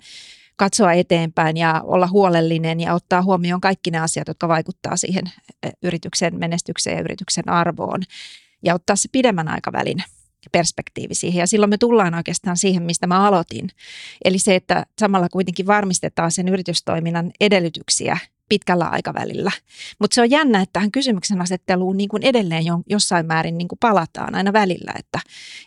katsoa 0.55 0.93
eteenpäin 0.93 1.57
ja 1.57 1.81
olla 1.83 2.07
huolellinen 2.07 2.79
ja 2.79 2.93
ottaa 2.93 3.21
huomioon 3.21 3.61
kaikki 3.61 3.91
ne 3.91 3.99
asiat, 3.99 4.27
jotka 4.27 4.47
vaikuttaa 4.47 4.97
siihen 4.97 5.23
e, 5.63 5.69
yrityksen 5.83 6.39
menestykseen 6.39 6.97
ja 6.97 7.03
yrityksen 7.03 7.49
arvoon 7.49 8.01
ja 8.63 8.73
ottaa 8.73 8.95
se 8.95 9.09
pidemmän 9.11 9.47
aikavälin 9.47 10.03
perspektiivi 10.51 11.15
siihen. 11.15 11.39
Ja 11.39 11.47
silloin 11.47 11.69
me 11.69 11.77
tullaan 11.77 12.13
oikeastaan 12.13 12.57
siihen, 12.57 12.83
mistä 12.83 13.07
mä 13.07 13.27
aloitin. 13.27 13.69
Eli 14.25 14.39
se, 14.39 14.55
että 14.55 14.85
samalla 14.99 15.29
kuitenkin 15.29 15.67
varmistetaan 15.67 16.31
sen 16.31 16.47
yritystoiminnan 16.47 17.31
edellytyksiä 17.39 18.17
pitkällä 18.51 18.85
aikavälillä. 18.85 19.51
Mutta 19.99 20.15
se 20.15 20.21
on 20.21 20.29
jännä, 20.29 20.61
että 20.61 20.73
tähän 20.73 20.91
kysymyksen 20.91 21.41
asetteluun 21.41 21.97
niin 21.97 22.09
kuin 22.09 22.23
edelleen 22.23 22.63
jossain 22.89 23.25
määrin 23.25 23.57
niin 23.57 23.67
kuin 23.67 23.79
palataan 23.79 24.35
aina 24.35 24.53
välillä, 24.53 24.93
että, 24.99 25.19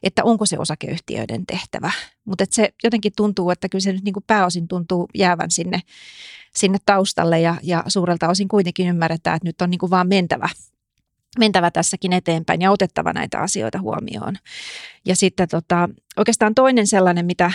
että 0.03 0.25
onko 0.25 0.47
se 0.47 0.59
osakeyhtiöiden 0.59 1.47
tehtävä. 1.47 1.91
Mutta 2.25 2.45
se 2.51 2.75
jotenkin 2.85 3.13
tuntuu, 3.17 3.51
että 3.51 3.69
kyllä 3.69 3.83
se 3.83 3.93
nyt 3.93 4.05
niin 4.05 4.13
kuin 4.13 4.25
pääosin 4.27 4.69
tuntuu 4.69 5.09
jäävän 5.15 5.51
sinne, 5.51 5.81
sinne 6.55 6.79
taustalle 6.87 7.41
ja, 7.41 7.57
ja 7.63 7.85
suurelta 7.89 8.29
osin 8.29 8.49
kuitenkin 8.49 8.89
ymmärretään, 8.89 9.37
että 9.37 9.49
nyt 9.49 9.63
on 9.63 9.71
niin 9.71 9.79
kuin 9.79 9.91
vaan 9.91 10.09
mentävä 10.09 10.49
mentävä 11.39 11.71
tässäkin 11.71 12.13
eteenpäin 12.13 12.61
ja 12.61 12.71
otettava 12.71 13.13
näitä 13.13 13.39
asioita 13.39 13.81
huomioon. 13.81 14.37
Ja 15.05 15.17
sitten 15.17 15.49
tota, 15.49 15.89
oikeastaan 16.17 16.55
toinen 16.55 16.87
sellainen, 16.87 17.27
mitä, 17.27 17.53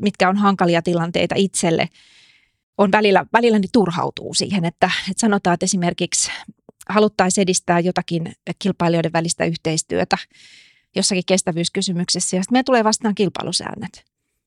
mitkä 0.00 0.28
on 0.28 0.36
hankalia 0.36 0.82
tilanteita 0.82 1.34
itselle, 1.38 1.88
on 2.78 2.92
välillä, 2.92 3.26
välillä 3.32 3.58
niin 3.58 3.70
turhautuu 3.72 4.34
siihen, 4.34 4.64
että, 4.64 4.90
että 5.10 5.20
sanotaan, 5.20 5.54
että 5.54 5.64
esimerkiksi 5.64 6.30
haluttaisiin 6.88 7.42
edistää 7.42 7.80
jotakin 7.80 8.32
kilpailijoiden 8.58 9.12
välistä 9.12 9.44
yhteistyötä 9.44 10.18
jossakin 10.96 11.24
kestävyyskysymyksessä 11.26 12.36
ja 12.36 12.42
sitten 12.42 12.54
meidän 12.54 12.64
tulee 12.64 12.84
vastaan 12.84 13.14
kilpailusäännöt 13.14 14.04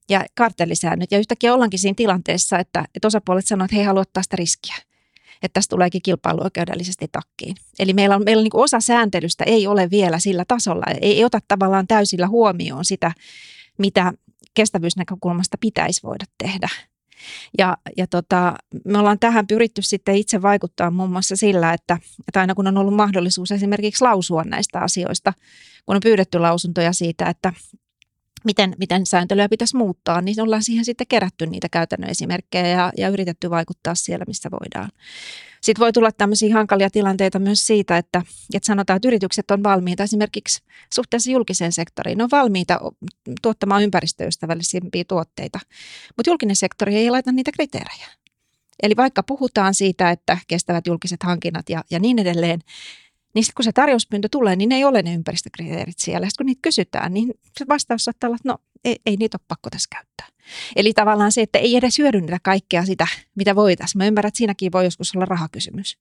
ja 0.10 0.26
kartellisäännöt 0.36 1.12
ja 1.12 1.20
yhtäkkiä 1.20 1.54
ollaankin 1.54 1.80
siinä 1.80 1.96
tilanteessa, 1.98 2.60
että, 2.60 2.86
että 2.96 3.08
osapuolet 3.08 3.48
sanoo, 3.48 3.66
että 3.66 3.76
he 3.76 3.82
ei 3.82 3.86
halua 3.86 4.02
ottaa 4.02 4.24
sitä 4.24 4.36
riskiä 4.36 4.76
että 5.44 5.54
tästä 5.54 5.70
tuleekin 5.70 6.02
kilpailuoikeudellisesti 6.02 7.08
takkiin. 7.12 7.56
Eli 7.80 7.94
meillä 7.94 8.16
on, 8.16 8.24
meillä 8.26 8.40
on 8.40 8.44
niin 8.44 8.64
osa 8.64 8.80
sääntelystä 8.80 9.44
ei 9.44 9.68
ole 9.68 9.90
vielä 9.90 10.20
sillä 10.20 10.46
tasolla, 10.48 10.86
ei, 11.02 11.12
ei 11.14 11.24
ota 11.24 11.40
tavallaan 11.48 11.88
täysillä 11.88 12.28
huomioon 12.28 12.86
sitä, 12.86 13.12
mitä 13.78 14.14
kestävyysnäkökulmasta 14.54 15.58
pitäisi 15.60 16.04
voida 16.04 16.26
tehdä. 16.38 16.68
Ja, 17.58 17.78
ja 17.98 18.08
tota, 18.08 18.54
me 18.86 18.98
ollaan 18.98 19.20
tähän 19.20 19.48
pyritty 19.48 19.82
sitten 19.82 20.16
itse 20.16 20.42
vaikuttaa 20.42 20.92
muun 20.92 21.12
muassa 21.12 21.36
sillä, 21.36 21.74
että, 21.74 21.98
että 22.28 22.40
aina 22.40 22.56
kun 22.56 22.68
on 22.68 22.78
ollut 22.78 22.96
mahdollisuus 22.96 23.52
esimerkiksi 23.52 24.04
lausua 24.04 24.44
näistä 24.44 24.80
asioista, 24.80 25.34
kun 25.86 25.96
on 25.96 26.02
pyydetty 26.04 26.40
lausuntoja 26.40 26.94
siitä, 26.94 27.30
että 27.30 27.54
miten, 28.44 28.76
miten 28.78 29.06
sääntelyä 29.06 29.50
pitäisi 29.50 29.78
muuttaa, 29.78 30.22
niin 30.22 30.42
ollaan 30.42 30.64
siihen 30.64 30.86
sitten 30.86 31.08
kerätty 31.08 31.46
niitä 31.46 31.70
käytännön 31.70 32.10
esimerkkejä 32.10 32.68
ja, 32.68 32.92
ja 32.98 33.10
yritetty 33.10 33.50
vaikuttaa 33.50 33.96
siellä, 33.96 34.26
missä 34.28 34.50
voidaan. 34.52 34.90
Sitten 35.62 35.82
voi 35.82 35.94
tulla 35.94 36.12
tämmöisiä 36.12 36.54
hankalia 36.54 36.90
tilanteita 36.90 37.40
myös 37.40 37.68
siitä, 37.68 37.98
että, 37.98 38.22
että 38.54 38.68
sanotaan, 38.68 38.98
että 38.98 39.08
yritykset 39.08 39.52
on 39.52 39.64
valmiita 39.64 40.04
esimerkiksi 40.04 40.64
suhteessa 40.94 41.32
julkiseen 41.32 41.72
sektoriin, 41.72 42.18
ne 42.18 42.24
on 42.24 42.32
valmiita 42.32 42.80
tuottamaan 43.42 43.84
ympäristöystävällisimpiä 43.84 45.04
tuotteita, 45.08 45.60
mutta 46.18 46.30
julkinen 46.30 46.56
sektori 46.56 46.96
ei 46.96 47.10
laita 47.10 47.32
niitä 47.32 47.52
kriteerejä. 47.52 48.08
Eli 48.84 48.96
vaikka 48.96 49.24
puhutaan 49.24 49.74
siitä, 49.74 50.12
että 50.12 50.38
kestävät 50.48 50.88
julkiset 50.88 51.24
hankinnat 51.24 51.70
ja, 51.70 51.84
ja 51.92 52.00
niin 52.00 52.20
edelleen, 52.20 52.60
niin 53.34 53.44
sitten 53.44 53.56
kun 53.56 53.66
se 53.66 53.72
tarjouspyyntö 53.72 54.28
tulee, 54.32 54.56
niin 54.56 54.70
ne 54.70 54.76
ei 54.76 54.84
ole 54.84 55.02
ne 55.02 55.14
ympäristökriteerit 55.14 56.00
siellä. 56.00 56.28
Sitten 56.28 56.44
kun 56.44 56.46
niitä 56.46 56.62
kysytään, 56.62 57.14
niin 57.14 57.34
se 57.60 57.66
vastaus 57.70 58.06
saattaa 58.06 58.28
olla, 58.28 58.36
että 58.36 58.50
no 58.50 58.58
ei, 58.86 58.96
ei 59.06 59.18
niitä 59.18 59.38
ole 59.38 59.46
pakko 59.48 59.70
tässä 59.70 59.90
käyttää. 59.96 60.28
Eli 60.76 60.94
tavallaan 60.94 61.32
se, 61.32 61.42
että 61.42 61.60
ei 61.60 61.76
edes 61.76 61.98
hyödynnetä 61.98 62.40
kaikkea 62.44 62.86
sitä, 62.86 63.08
mitä 63.36 63.56
voitaisiin. 63.56 63.98
Mä 63.98 64.06
ymmärrän, 64.06 64.28
että 64.28 64.38
siinäkin 64.38 64.72
voi 64.72 64.84
joskus 64.84 65.16
olla 65.16 65.26
rahakysymys. 65.26 65.98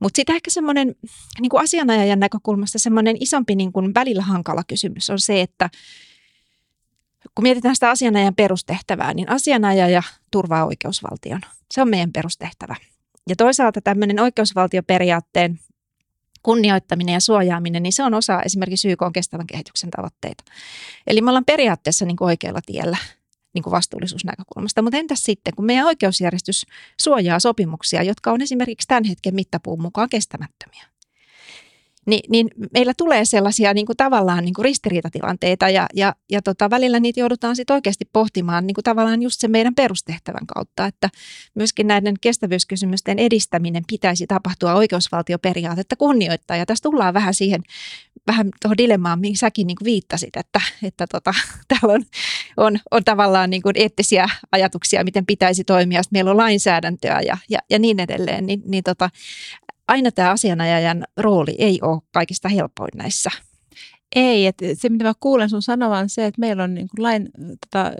Mutta 0.00 0.16
sitten 0.16 0.36
ehkä 0.36 0.50
semmoinen 0.50 0.94
niin 1.40 1.50
kuin 1.50 1.62
asianajajan 1.62 2.20
näkökulmasta 2.20 2.78
semmoinen 2.78 3.16
isompi 3.20 3.54
niin 3.54 3.72
kuin 3.72 3.94
välillä 3.94 4.22
hankala 4.22 4.64
kysymys 4.66 5.10
on 5.10 5.20
se, 5.20 5.40
että 5.40 5.70
kun 7.34 7.42
mietitään 7.42 7.76
sitä 7.76 7.90
asianajan 7.90 8.34
perustehtävää, 8.34 9.14
niin 9.14 9.30
asianajaja 9.30 10.02
turvaa 10.30 10.64
oikeusvaltion. 10.64 11.40
Se 11.70 11.82
on 11.82 11.88
meidän 11.88 12.12
perustehtävä. 12.12 12.76
Ja 13.28 13.36
toisaalta 13.36 13.80
tämmöinen 13.80 14.20
oikeusvaltioperiaatteen 14.20 15.58
kunnioittaminen 16.44 17.12
ja 17.12 17.20
suojaaminen, 17.20 17.82
niin 17.82 17.92
se 17.92 18.02
on 18.02 18.14
osa 18.14 18.42
esimerkiksi 18.42 18.90
YK 18.90 19.02
on 19.02 19.12
kestävän 19.12 19.46
kehityksen 19.46 19.90
tavoitteita. 19.90 20.44
Eli 21.06 21.20
me 21.20 21.30
ollaan 21.30 21.44
periaatteessa 21.44 22.04
niin 22.04 22.16
kuin 22.16 22.26
oikealla 22.26 22.60
tiellä 22.66 22.96
niin 23.54 23.62
kuin 23.62 23.72
vastuullisuusnäkökulmasta. 23.72 24.82
Mutta 24.82 24.96
entäs 24.96 25.22
sitten, 25.22 25.54
kun 25.56 25.64
meidän 25.64 25.86
oikeusjärjestys 25.86 26.66
suojaa 27.00 27.40
sopimuksia, 27.40 28.02
jotka 28.02 28.32
on 28.32 28.42
esimerkiksi 28.42 28.88
tämän 28.88 29.04
hetken 29.04 29.34
mittapuun 29.34 29.82
mukaan 29.82 30.08
kestämättömiä? 30.08 30.93
Niin, 32.06 32.20
niin 32.28 32.50
meillä 32.74 32.92
tulee 32.98 33.24
sellaisia 33.24 33.74
niin 33.74 33.86
kuin 33.86 33.96
tavallaan 33.96 34.44
niin 34.44 34.54
kuin 34.54 34.64
ristiriitatilanteita 34.64 35.68
ja, 35.68 35.86
ja, 35.94 36.14
ja 36.30 36.42
tota, 36.42 36.70
välillä 36.70 37.00
niitä 37.00 37.20
joudutaan 37.20 37.56
sitten 37.56 37.74
oikeasti 37.74 38.04
pohtimaan 38.12 38.66
niin 38.66 38.74
kuin 38.74 38.84
tavallaan 38.84 39.22
just 39.22 39.40
se 39.40 39.48
meidän 39.48 39.74
perustehtävän 39.74 40.46
kautta, 40.46 40.86
että 40.86 41.10
myöskin 41.54 41.86
näiden 41.86 42.14
kestävyyskysymysten 42.20 43.18
edistäminen 43.18 43.82
pitäisi 43.88 44.26
tapahtua 44.26 44.74
oikeusvaltioperiaatetta 44.74 45.96
kunnioittaa 45.96 46.56
ja 46.56 46.66
tässä 46.66 46.82
tullaan 46.82 47.14
vähän 47.14 47.34
siihen 47.34 47.62
vähän 48.26 48.50
tuohon 48.62 48.78
dilemmaan, 48.78 49.20
mihin 49.20 49.36
säkin 49.36 49.66
niin 49.66 49.76
kuin 49.76 49.84
viittasit, 49.84 50.36
että, 50.36 50.60
että 50.82 51.06
tota, 51.06 51.34
täällä 51.68 51.94
on, 51.94 52.02
on, 52.56 52.78
on 52.90 53.04
tavallaan 53.04 53.50
niin 53.50 53.62
kuin 53.62 53.74
eettisiä 53.78 54.28
ajatuksia, 54.52 55.04
miten 55.04 55.26
pitäisi 55.26 55.64
toimia, 55.64 56.02
sitten 56.02 56.16
meillä 56.16 56.30
on 56.30 56.36
lainsäädäntöä 56.36 57.20
ja, 57.20 57.38
ja, 57.48 57.58
ja 57.70 57.78
niin 57.78 58.00
edelleen, 58.00 58.46
niin, 58.46 58.62
niin 58.66 58.84
tota, 58.84 59.10
aina 59.88 60.12
tämä 60.12 60.30
asianajajan 60.30 61.04
rooli 61.16 61.54
ei 61.58 61.78
ole 61.82 62.00
kaikista 62.12 62.48
helpoin 62.48 62.90
näissä. 62.94 63.30
Ei, 64.16 64.46
että 64.46 64.64
se 64.74 64.88
mitä 64.88 65.04
mä 65.04 65.12
kuulen 65.20 65.50
sun 65.50 65.62
sanovan 65.62 66.02
on 66.02 66.08
se, 66.08 66.26
että 66.26 66.40
meillä 66.40 66.62
on 66.62 66.74
niin 66.74 66.88
kuin 66.96 67.02
lain, 67.02 67.28
tota, 67.60 67.92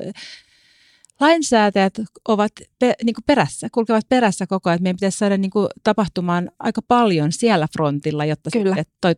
lainsäätäjät 1.21 1.95
ovat 2.29 2.53
pe, 2.79 2.95
niin 3.05 3.14
kuin 3.14 3.25
perässä, 3.26 3.69
kulkevat 3.73 4.09
perässä 4.09 4.47
koko 4.47 4.71
ajan. 4.71 4.83
Meidän 4.83 4.97
pitäisi 4.97 5.19
saada 5.19 5.37
niin 5.37 5.50
kuin 5.50 5.67
tapahtumaan 5.85 6.50
aika 6.59 6.83
paljon 6.88 7.33
siellä 7.33 7.67
frontilla, 7.73 8.25
jotta 8.25 8.50
Kyllä. 8.50 8.75
Se, 8.75 8.83
toi 9.00 9.14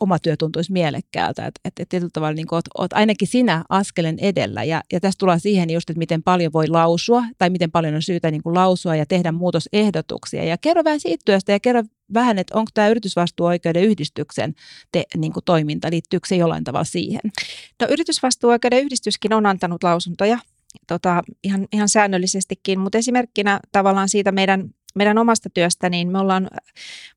oma 0.00 0.18
työ 0.18 0.36
tuntuisi 0.36 0.72
mielekkäältä. 0.72 1.46
Että 1.46 1.60
et, 1.64 1.72
et 1.80 1.88
tietyllä 1.88 2.10
tavalla 2.12 2.34
niin 2.34 2.46
oot, 2.50 2.64
oot 2.78 2.92
ainakin 2.92 3.28
sinä 3.28 3.64
askelen 3.68 4.18
edellä. 4.18 4.64
Ja, 4.64 4.82
ja 4.92 5.00
tässä 5.00 5.18
tullaan 5.18 5.40
siihen 5.40 5.70
just, 5.70 5.90
että 5.90 5.98
miten 5.98 6.22
paljon 6.22 6.52
voi 6.52 6.68
lausua 6.68 7.24
tai 7.38 7.50
miten 7.50 7.70
paljon 7.70 7.94
on 7.94 8.02
syytä 8.02 8.30
niin 8.30 8.42
kuin 8.42 8.54
lausua 8.54 8.96
ja 8.96 9.06
tehdä 9.06 9.32
muutosehdotuksia. 9.32 10.44
Ja 10.44 10.58
kerro 10.58 10.84
vähän 10.84 11.00
siitä 11.00 11.22
työstä 11.24 11.52
ja 11.52 11.60
kerro 11.60 11.82
vähän, 12.14 12.38
että 12.38 12.58
onko 12.58 12.70
tämä 12.74 12.88
yritysvastuuoikeuden 12.88 13.84
yhdistyksen 13.84 14.54
te, 14.92 15.04
niin 15.16 15.32
kuin 15.32 15.44
toiminta, 15.44 15.90
liittyykö 15.90 16.28
se 16.28 16.36
jollain 16.36 16.64
tavalla 16.64 16.84
siihen? 16.84 17.20
No 17.80 17.86
yritysvastuuoikeuden 17.90 18.82
yhdistyskin 18.82 19.32
on 19.32 19.46
antanut 19.46 19.82
lausuntoja 19.82 20.38
tota, 20.86 21.22
ihan, 21.44 21.66
ihan 21.72 21.88
säännöllisestikin, 21.88 22.80
mutta 22.80 22.98
esimerkkinä 22.98 23.60
tavallaan 23.72 24.08
siitä 24.08 24.32
meidän 24.32 24.70
meidän 24.94 25.18
omasta 25.18 25.50
työstä, 25.50 25.90
niin 25.90 26.12
me 26.12 26.18
ollaan 26.18 26.50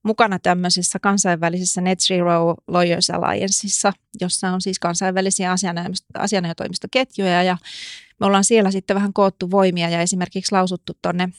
mukana 0.04 0.40
tämmöisessä 0.40 1.00
kansainvälisessä 1.00 1.82
Net 1.82 2.00
Zero 2.00 2.56
Lawyers 2.68 3.10
Allianceissa, 3.10 3.94
jossa 4.22 4.50
on 4.50 4.62
siis 4.62 4.80
kansainvälisiä 4.80 5.56
asianajotoimistoketjuja 6.20 7.44
ja 7.44 7.58
me 8.20 8.26
ollaan 8.26 8.44
siellä 8.44 8.72
sitten 8.72 8.96
vähän 8.96 9.14
koottu 9.14 9.52
voimia 9.52 9.90
ja 9.90 10.02
esimerkiksi 10.02 10.52
lausuttu 10.52 10.94
tuonne 11.02 11.30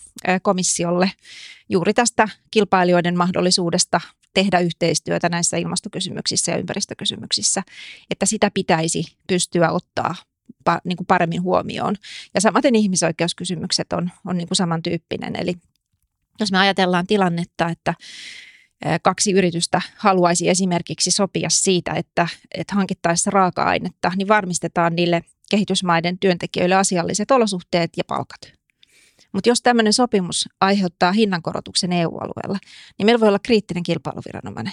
komissiolle 0.42 1.10
juuri 1.68 1.94
tästä 1.94 2.28
kilpailijoiden 2.50 3.16
mahdollisuudesta 3.16 4.00
tehdä 4.34 4.58
yhteistyötä 4.58 5.28
näissä 5.28 5.56
ilmastokysymyksissä 5.56 6.52
ja 6.52 6.58
ympäristökysymyksissä, 6.58 7.62
että 8.10 8.26
sitä 8.26 8.50
pitäisi 8.54 9.04
pystyä 9.26 9.70
ottaa 9.70 10.14
niin 10.84 10.96
kuin 10.96 11.06
paremmin 11.06 11.42
huomioon. 11.42 11.96
Ja 12.34 12.40
samaten 12.40 12.74
ihmisoikeuskysymykset 12.74 13.92
on, 13.92 14.10
on 14.26 14.38
niin 14.38 14.48
kuin 14.48 14.56
samantyyppinen, 14.56 15.36
eli 15.36 15.54
jos 16.40 16.52
me 16.52 16.58
ajatellaan 16.58 17.06
tilannetta, 17.06 17.68
että 17.68 17.94
kaksi 19.02 19.32
yritystä 19.32 19.80
haluaisi 19.96 20.48
esimerkiksi 20.48 21.10
sopia 21.10 21.50
siitä, 21.50 21.92
että, 21.92 22.28
että 22.54 22.74
hankittaessa 22.74 23.30
raaka-ainetta, 23.30 24.12
niin 24.16 24.28
varmistetaan 24.28 24.96
niille 24.96 25.22
kehitysmaiden 25.50 26.18
työntekijöille 26.18 26.74
asialliset 26.74 27.30
olosuhteet 27.30 27.90
ja 27.96 28.04
palkat. 28.06 28.52
Mutta 29.32 29.48
jos 29.48 29.62
tämmöinen 29.62 29.92
sopimus 29.92 30.48
aiheuttaa 30.60 31.12
hinnankorotuksen 31.12 31.92
EU-alueella, 31.92 32.58
niin 32.98 33.06
meillä 33.06 33.20
voi 33.20 33.28
olla 33.28 33.38
kriittinen 33.38 33.82
kilpailuviranomainen. 33.82 34.72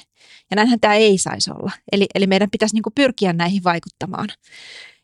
Ja 0.52 0.56
näinhän 0.56 0.80
tämä 0.80 0.96
ei 0.96 1.18
saisi 1.18 1.52
olla. 1.52 1.72
Eli, 1.92 2.08
eli 2.16 2.28
meidän 2.28 2.52
pitäisi 2.52 2.76
niinku 2.76 2.92
pyrkiä 2.92 3.34
näihin 3.34 3.64
vaikuttamaan. 3.64 4.30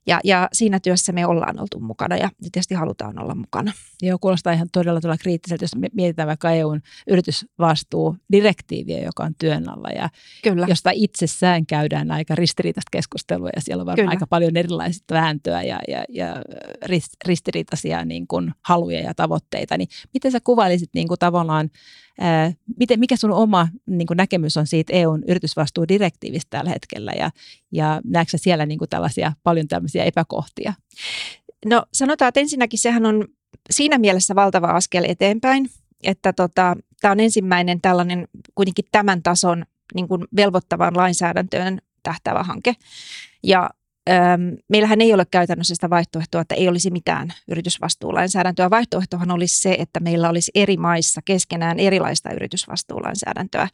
Ja, 0.07 0.19
ja 0.23 0.49
siinä 0.53 0.79
työssä 0.79 1.11
me 1.11 1.25
ollaan 1.25 1.59
oltu 1.59 1.79
mukana 1.79 2.17
ja 2.17 2.29
tietysti 2.41 2.75
halutaan 2.75 3.19
olla 3.19 3.35
mukana. 3.35 3.73
Joo, 4.01 4.17
kuulostaa 4.21 4.53
ihan 4.53 4.67
todella, 4.73 5.01
todella 5.01 5.17
kriittiseltä, 5.17 5.63
jos 5.63 5.75
mietitään 5.93 6.27
vaikka 6.27 6.51
EUn 6.51 6.81
yritysvastuudirektiiviä, 7.07 8.99
joka 9.03 9.23
on 9.23 9.33
työn 9.39 9.69
alla 9.69 9.89
ja 9.89 10.09
Kyllä. 10.43 10.65
josta 10.69 10.89
itsessään 10.93 11.65
käydään 11.65 12.11
aika 12.11 12.35
ristiriitaista 12.35 12.89
keskustelua 12.91 13.49
ja 13.55 13.61
siellä 13.61 13.81
on 13.81 13.85
varmaan 13.85 14.09
aika 14.09 14.27
paljon 14.27 14.57
erilaisia 14.57 15.03
vääntöä 15.11 15.63
ja, 15.63 15.79
ja, 15.87 16.03
ja 16.09 16.35
ristiriitaisia 17.25 18.05
niin 18.05 18.27
kuin 18.27 18.53
haluja 18.61 18.99
ja 18.99 19.13
tavoitteita. 19.13 19.77
Niin 19.77 19.89
miten 20.13 20.31
sä 20.31 20.39
kuvailisit 20.43 20.89
niin 20.93 21.07
kuin 21.07 21.19
tavallaan 21.19 21.69
miten, 22.79 22.99
mikä 22.99 23.15
sun 23.15 23.31
oma 23.31 23.67
niin 23.85 24.07
kuin 24.07 24.17
näkemys 24.17 24.57
on 24.57 24.67
siitä 24.67 24.93
EUn 24.93 25.23
yritysvastuudirektiivistä 25.27 26.57
tällä 26.57 26.69
hetkellä 26.69 27.11
ja, 27.11 27.31
ja 27.71 28.01
näetkö 28.03 28.37
siellä 28.37 28.65
niin 28.65 28.79
kuin 28.79 28.89
tällaisia, 28.89 29.33
paljon 29.43 29.67
tämmöisiä 29.67 30.03
epäkohtia? 30.03 30.73
No 31.65 31.83
sanotaan, 31.93 32.29
että 32.29 32.39
ensinnäkin 32.39 32.79
sehän 32.79 33.05
on 33.05 33.27
siinä 33.69 33.97
mielessä 33.97 34.35
valtava 34.35 34.67
askel 34.67 35.05
eteenpäin, 35.07 35.69
että 36.03 36.33
tota, 36.33 36.75
tämä 37.01 37.11
on 37.11 37.19
ensimmäinen 37.19 37.81
tällainen 37.81 38.27
kuitenkin 38.55 38.85
tämän 38.91 39.23
tason 39.23 39.65
niin 39.93 40.07
kuin 40.07 40.25
velvoittavan 40.35 40.97
lainsäädäntöön 40.97 41.81
tähtävä 42.03 42.43
hanke. 42.43 42.75
Ja 43.43 43.69
meillähän 44.69 45.01
ei 45.01 45.13
ole 45.13 45.25
käytännössä 45.25 45.75
sitä 45.75 45.89
vaihtoehtoa, 45.89 46.41
että 46.41 46.55
ei 46.55 46.67
olisi 46.67 46.91
mitään 46.91 47.33
yritysvastuulainsäädäntöä. 47.47 48.69
Vaihtoehtohan 48.69 49.31
olisi 49.31 49.61
se, 49.61 49.75
että 49.79 49.99
meillä 49.99 50.29
olisi 50.29 50.51
eri 50.55 50.77
maissa 50.77 51.21
keskenään 51.25 51.79
erilaista 51.79 52.33
yritysvastuulainsäädäntöä, 52.33 53.67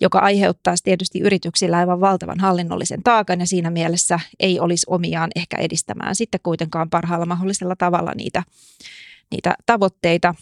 joka 0.00 0.18
aiheuttaisi 0.18 0.84
tietysti 0.84 1.20
yrityksillä 1.20 1.76
aivan 1.76 2.00
valtavan 2.00 2.40
hallinnollisen 2.40 3.02
taakan 3.02 3.40
ja 3.40 3.46
siinä 3.46 3.70
mielessä 3.70 4.20
ei 4.40 4.60
olisi 4.60 4.86
omiaan 4.88 5.30
ehkä 5.36 5.56
edistämään 5.56 6.14
sitten 6.14 6.40
kuitenkaan 6.42 6.90
parhaalla 6.90 7.26
mahdollisella 7.26 7.76
tavalla 7.76 8.12
niitä, 8.16 8.42
niitä 9.30 9.54
tavoitteita. 9.66 10.34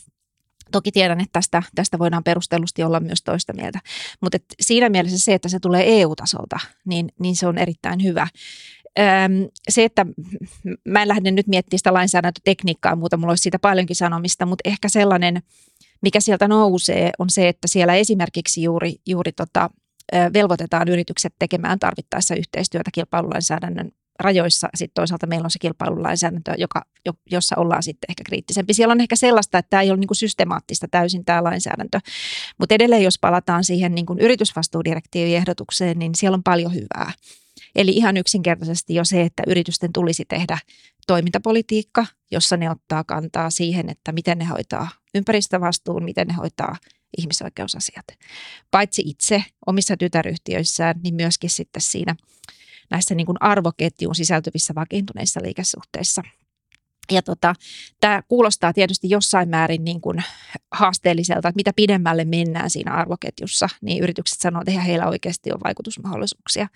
Toki 0.72 0.92
tiedän, 0.92 1.20
että 1.20 1.32
tästä, 1.32 1.62
tästä 1.74 1.98
voidaan 1.98 2.24
perustellusti 2.24 2.82
olla 2.82 3.00
myös 3.00 3.22
toista 3.22 3.52
mieltä, 3.52 3.80
mutta 4.20 4.38
siinä 4.60 4.88
mielessä 4.88 5.18
se, 5.18 5.34
että 5.34 5.48
se 5.48 5.60
tulee 5.60 6.00
EU-tasolta, 6.00 6.58
niin, 6.84 7.08
niin 7.18 7.36
se 7.36 7.46
on 7.46 7.58
erittäin 7.58 8.02
hyvä 8.02 8.28
se, 9.68 9.84
että 9.84 10.06
mä 10.88 11.02
en 11.02 11.08
lähde 11.08 11.30
nyt 11.30 11.46
miettimään 11.46 11.78
sitä 11.78 11.94
lainsäädäntötekniikkaa 11.94 12.96
muuta, 12.96 13.16
mulla 13.16 13.30
olisi 13.30 13.42
siitä 13.42 13.58
paljonkin 13.58 13.96
sanomista, 13.96 14.46
mutta 14.46 14.68
ehkä 14.68 14.88
sellainen, 14.88 15.42
mikä 16.02 16.20
sieltä 16.20 16.48
nousee, 16.48 17.10
on 17.18 17.30
se, 17.30 17.48
että 17.48 17.68
siellä 17.68 17.94
esimerkiksi 17.94 18.62
juuri, 18.62 18.94
juuri 19.06 19.32
tota, 19.32 19.70
velvoitetaan 20.32 20.88
yritykset 20.88 21.34
tekemään 21.38 21.78
tarvittaessa 21.78 22.34
yhteistyötä 22.34 22.90
kilpailulainsäädännön 22.94 23.90
rajoissa. 24.20 24.68
Sitten 24.74 24.94
toisaalta 24.94 25.26
meillä 25.26 25.44
on 25.44 25.50
se 25.50 25.58
kilpailulainsäädäntö, 25.58 26.54
joka, 26.58 26.82
jossa 27.30 27.56
ollaan 27.58 27.82
sitten 27.82 28.06
ehkä 28.08 28.24
kriittisempi. 28.26 28.74
Siellä 28.74 28.92
on 28.92 29.00
ehkä 29.00 29.16
sellaista, 29.16 29.58
että 29.58 29.70
tämä 29.70 29.82
ei 29.82 29.90
ole 29.90 29.98
niin 29.98 30.08
systemaattista 30.12 30.88
täysin 30.90 31.24
tämä 31.24 31.44
lainsäädäntö. 31.44 32.00
Mutta 32.58 32.74
edelleen, 32.74 33.02
jos 33.02 33.18
palataan 33.20 33.64
siihen 33.64 33.94
niin 33.94 34.06
kuin 34.06 34.18
yritysvastuudirektiiviehdotukseen, 34.18 35.98
niin 35.98 36.14
siellä 36.14 36.34
on 36.34 36.42
paljon 36.42 36.74
hyvää. 36.74 37.12
Eli 37.74 37.90
ihan 37.90 38.16
yksinkertaisesti 38.16 38.94
jo 38.94 39.04
se, 39.04 39.22
että 39.22 39.42
yritysten 39.46 39.92
tulisi 39.92 40.24
tehdä 40.24 40.58
toimintapolitiikka, 41.06 42.06
jossa 42.30 42.56
ne 42.56 42.70
ottaa 42.70 43.04
kantaa 43.04 43.50
siihen, 43.50 43.90
että 43.90 44.12
miten 44.12 44.38
ne 44.38 44.44
hoitaa 44.44 44.88
ympäristövastuun, 45.14 46.04
miten 46.04 46.26
ne 46.26 46.34
hoitaa 46.34 46.76
ihmisoikeusasiat. 47.18 48.06
Paitsi 48.70 49.02
itse 49.06 49.44
omissa 49.66 49.96
tytäryhtiöissään, 49.96 51.00
niin 51.02 51.14
myöskin 51.14 51.50
sitten 51.50 51.82
siinä 51.82 52.16
näissä 52.90 53.14
niin 53.14 53.26
kuin 53.26 53.42
arvoketjuun 53.42 54.14
sisältyvissä 54.14 54.74
vakiintuneissa 54.74 55.40
liikesuhteissa– 55.42 56.22
ja 57.10 57.22
tota, 57.22 57.54
tämä 58.00 58.22
kuulostaa 58.28 58.72
tietysti 58.72 59.10
jossain 59.10 59.48
määrin 59.48 59.84
niin 59.84 60.00
kuin 60.00 60.22
haasteelliselta, 60.70 61.48
että 61.48 61.56
mitä 61.56 61.72
pidemmälle 61.76 62.24
mennään 62.24 62.70
siinä 62.70 62.92
arvoketjussa, 62.92 63.68
niin 63.80 64.02
yritykset 64.02 64.40
sanoo, 64.40 64.62
että 64.66 64.80
heillä 64.80 65.08
oikeasti 65.08 65.52
ole 65.52 65.60
vaikutusmahdollisuuksia. 65.64 66.68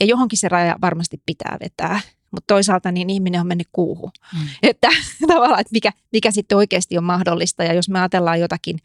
Ja 0.00 0.06
johonkin 0.06 0.38
se 0.38 0.48
raja 0.48 0.76
varmasti 0.80 1.22
pitää 1.26 1.56
vetää, 1.60 2.00
mutta 2.30 2.54
toisaalta 2.54 2.92
niin 2.92 3.10
ihminen 3.10 3.40
on 3.40 3.46
mennyt 3.46 3.68
kuuhun. 3.72 4.10
Mm. 4.34 4.48
Että 4.70 4.88
tavallaan, 5.32 5.60
että 5.60 5.72
mikä, 5.72 5.92
mikä 6.12 6.30
sitten 6.30 6.58
oikeasti 6.58 6.98
on 6.98 7.04
mahdollista. 7.04 7.64
Ja 7.64 7.74
jos 7.74 7.88
me 7.88 7.98
ajatellaan 7.98 8.40
jotakin 8.40 8.78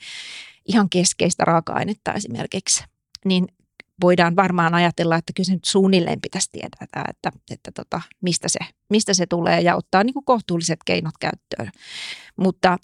ihan 0.65 0.89
keskeistä 0.89 1.45
raaka-ainetta 1.45 2.13
esimerkiksi, 2.13 2.83
niin 3.25 3.47
voidaan 4.01 4.35
varmaan 4.35 4.73
ajatella, 4.73 5.15
että 5.15 5.33
kyllä 5.35 5.47
se 5.47 5.53
nyt 5.53 5.65
suunnilleen 5.65 6.21
pitäisi 6.21 6.49
tietää, 6.51 7.05
että, 7.09 7.31
että 7.51 7.71
tota, 7.71 8.01
mistä, 8.21 8.49
se, 8.49 8.59
mistä 8.89 9.13
se 9.13 9.25
tulee 9.25 9.61
ja 9.61 9.75
ottaa 9.75 10.03
niin 10.03 10.13
kuin 10.13 10.25
kohtuulliset 10.25 10.79
keinot 10.85 11.17
käyttöön. 11.19 11.71
Mutta 12.37 12.77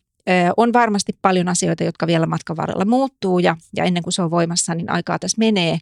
on 0.58 0.74
varmasti 0.74 1.12
paljon 1.22 1.48
asioita, 1.48 1.84
jotka 1.84 2.08
vielä 2.08 2.26
matkan 2.26 2.58
varrella 2.58 2.86
muuttuu 2.86 3.40
ja, 3.40 3.58
ja 3.76 3.84
ennen 3.84 4.04
kuin 4.04 4.14
se 4.14 4.22
on 4.22 4.32
voimassa, 4.32 4.76
niin 4.76 4.90
aikaa 4.90 5.20
tässä 5.20 5.40
menee. 5.40 5.78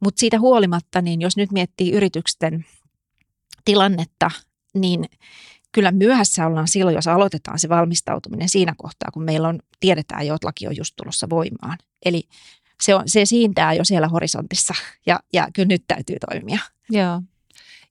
Mutta 0.00 0.20
siitä 0.20 0.38
huolimatta, 0.38 1.02
niin 1.02 1.20
jos 1.20 1.36
nyt 1.36 1.52
miettii 1.52 1.92
yritysten 1.92 2.66
tilannetta, 3.64 4.30
niin 4.74 5.04
kyllä 5.72 5.92
myöhässä 5.92 6.46
ollaan 6.46 6.68
silloin, 6.68 6.94
jos 6.94 7.06
aloitetaan 7.06 7.58
se 7.58 7.68
valmistautuminen 7.68 8.48
siinä 8.48 8.74
kohtaa, 8.76 9.10
kun 9.12 9.22
meillä 9.22 9.48
on, 9.48 9.60
tiedetään 9.80 10.26
jo, 10.26 10.34
että 10.34 10.46
laki 10.46 10.66
on 10.66 10.76
just 10.76 10.94
tulossa 10.96 11.30
voimaan. 11.30 11.78
Eli 12.04 12.22
se, 12.82 12.94
on, 12.94 13.02
se 13.06 13.24
siintää 13.24 13.74
jo 13.74 13.84
siellä 13.84 14.08
horisontissa 14.08 14.74
ja, 15.06 15.20
ja 15.32 15.48
kyllä 15.52 15.68
nyt 15.68 15.84
täytyy 15.86 16.16
toimia. 16.30 16.58
Joo. 16.90 17.22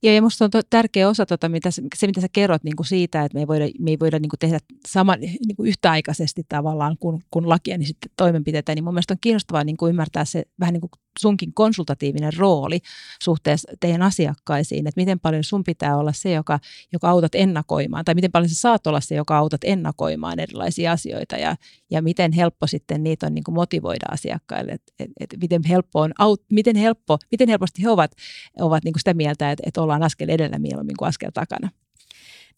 Ja, 0.03 0.13
ja 0.13 0.21
minusta 0.21 0.45
on 0.45 0.51
to, 0.51 0.61
tärkeä 0.69 1.09
osa 1.09 1.25
tota, 1.25 1.49
mitä, 1.49 1.71
se, 1.71 2.07
mitä 2.07 2.21
sä 2.21 2.27
kerrot 2.33 2.63
niin 2.63 2.75
kuin 2.75 2.87
siitä, 2.87 3.23
että 3.23 3.35
me 3.35 3.39
ei 3.39 3.47
voida, 3.47 3.65
me 3.79 3.91
ei 3.91 3.99
voida 3.99 4.19
niin 4.19 4.29
kuin 4.29 4.39
tehdä 4.39 4.59
sama, 4.87 5.15
niin 5.15 5.55
kuin 5.55 5.69
yhtäaikaisesti 5.69 6.45
tavallaan 6.49 6.97
kuin, 6.99 7.23
kuin 7.31 7.49
lakia, 7.49 7.77
niin 7.77 7.87
sitten 7.87 8.11
toimenpiteitä, 8.17 8.75
niin 8.75 8.83
mun 8.83 8.93
mielestä 8.93 9.13
on 9.13 9.17
kiinnostavaa 9.21 9.63
niin 9.63 9.77
kuin 9.77 9.89
ymmärtää 9.89 10.25
se 10.25 10.43
vähän 10.59 10.73
niin 10.73 10.81
kuin 10.81 10.91
sunkin 11.19 11.53
konsultatiivinen 11.53 12.33
rooli 12.37 12.79
suhteessa 13.23 13.71
teidän 13.79 14.01
asiakkaisiin, 14.01 14.87
että 14.87 15.01
miten 15.01 15.19
paljon 15.19 15.43
sun 15.43 15.63
pitää 15.63 15.97
olla 15.97 16.13
se, 16.13 16.31
joka, 16.31 16.59
joka 16.93 17.09
autat 17.09 17.35
ennakoimaan, 17.35 18.05
tai 18.05 18.15
miten 18.15 18.31
paljon 18.31 18.49
sä 18.49 18.55
saat 18.55 18.87
olla 18.87 19.01
se, 19.01 19.15
joka 19.15 19.37
autat 19.37 19.61
ennakoimaan 19.63 20.39
erilaisia 20.39 20.91
asioita, 20.91 21.35
ja, 21.35 21.55
ja 21.91 22.01
miten 22.01 22.31
helppo 22.31 22.67
sitten 22.67 23.03
niitä 23.03 23.25
on 23.25 23.33
niin 23.33 23.43
kuin 23.43 23.55
motivoida 23.55 24.05
asiakkaille, 24.11 24.71
että 24.71 24.93
et, 24.99 25.09
et 25.19 25.41
miten, 25.41 25.61
helppo 25.69 26.01
on, 26.01 26.13
miten, 26.51 26.75
helppo, 26.75 27.17
miten 27.31 27.49
helposti 27.49 27.83
he 27.83 27.89
ovat, 27.89 28.11
ovat 28.59 28.83
niin 28.83 28.93
kuin 28.93 29.01
sitä 29.01 29.13
mieltä, 29.13 29.51
että, 29.51 29.63
että 29.65 29.81
ollaan 29.81 30.03
askel 30.03 30.29
edellä 30.29 30.59
mieluummin 30.59 30.97
kuin 30.97 31.09
askel 31.09 31.31
takana. 31.33 31.69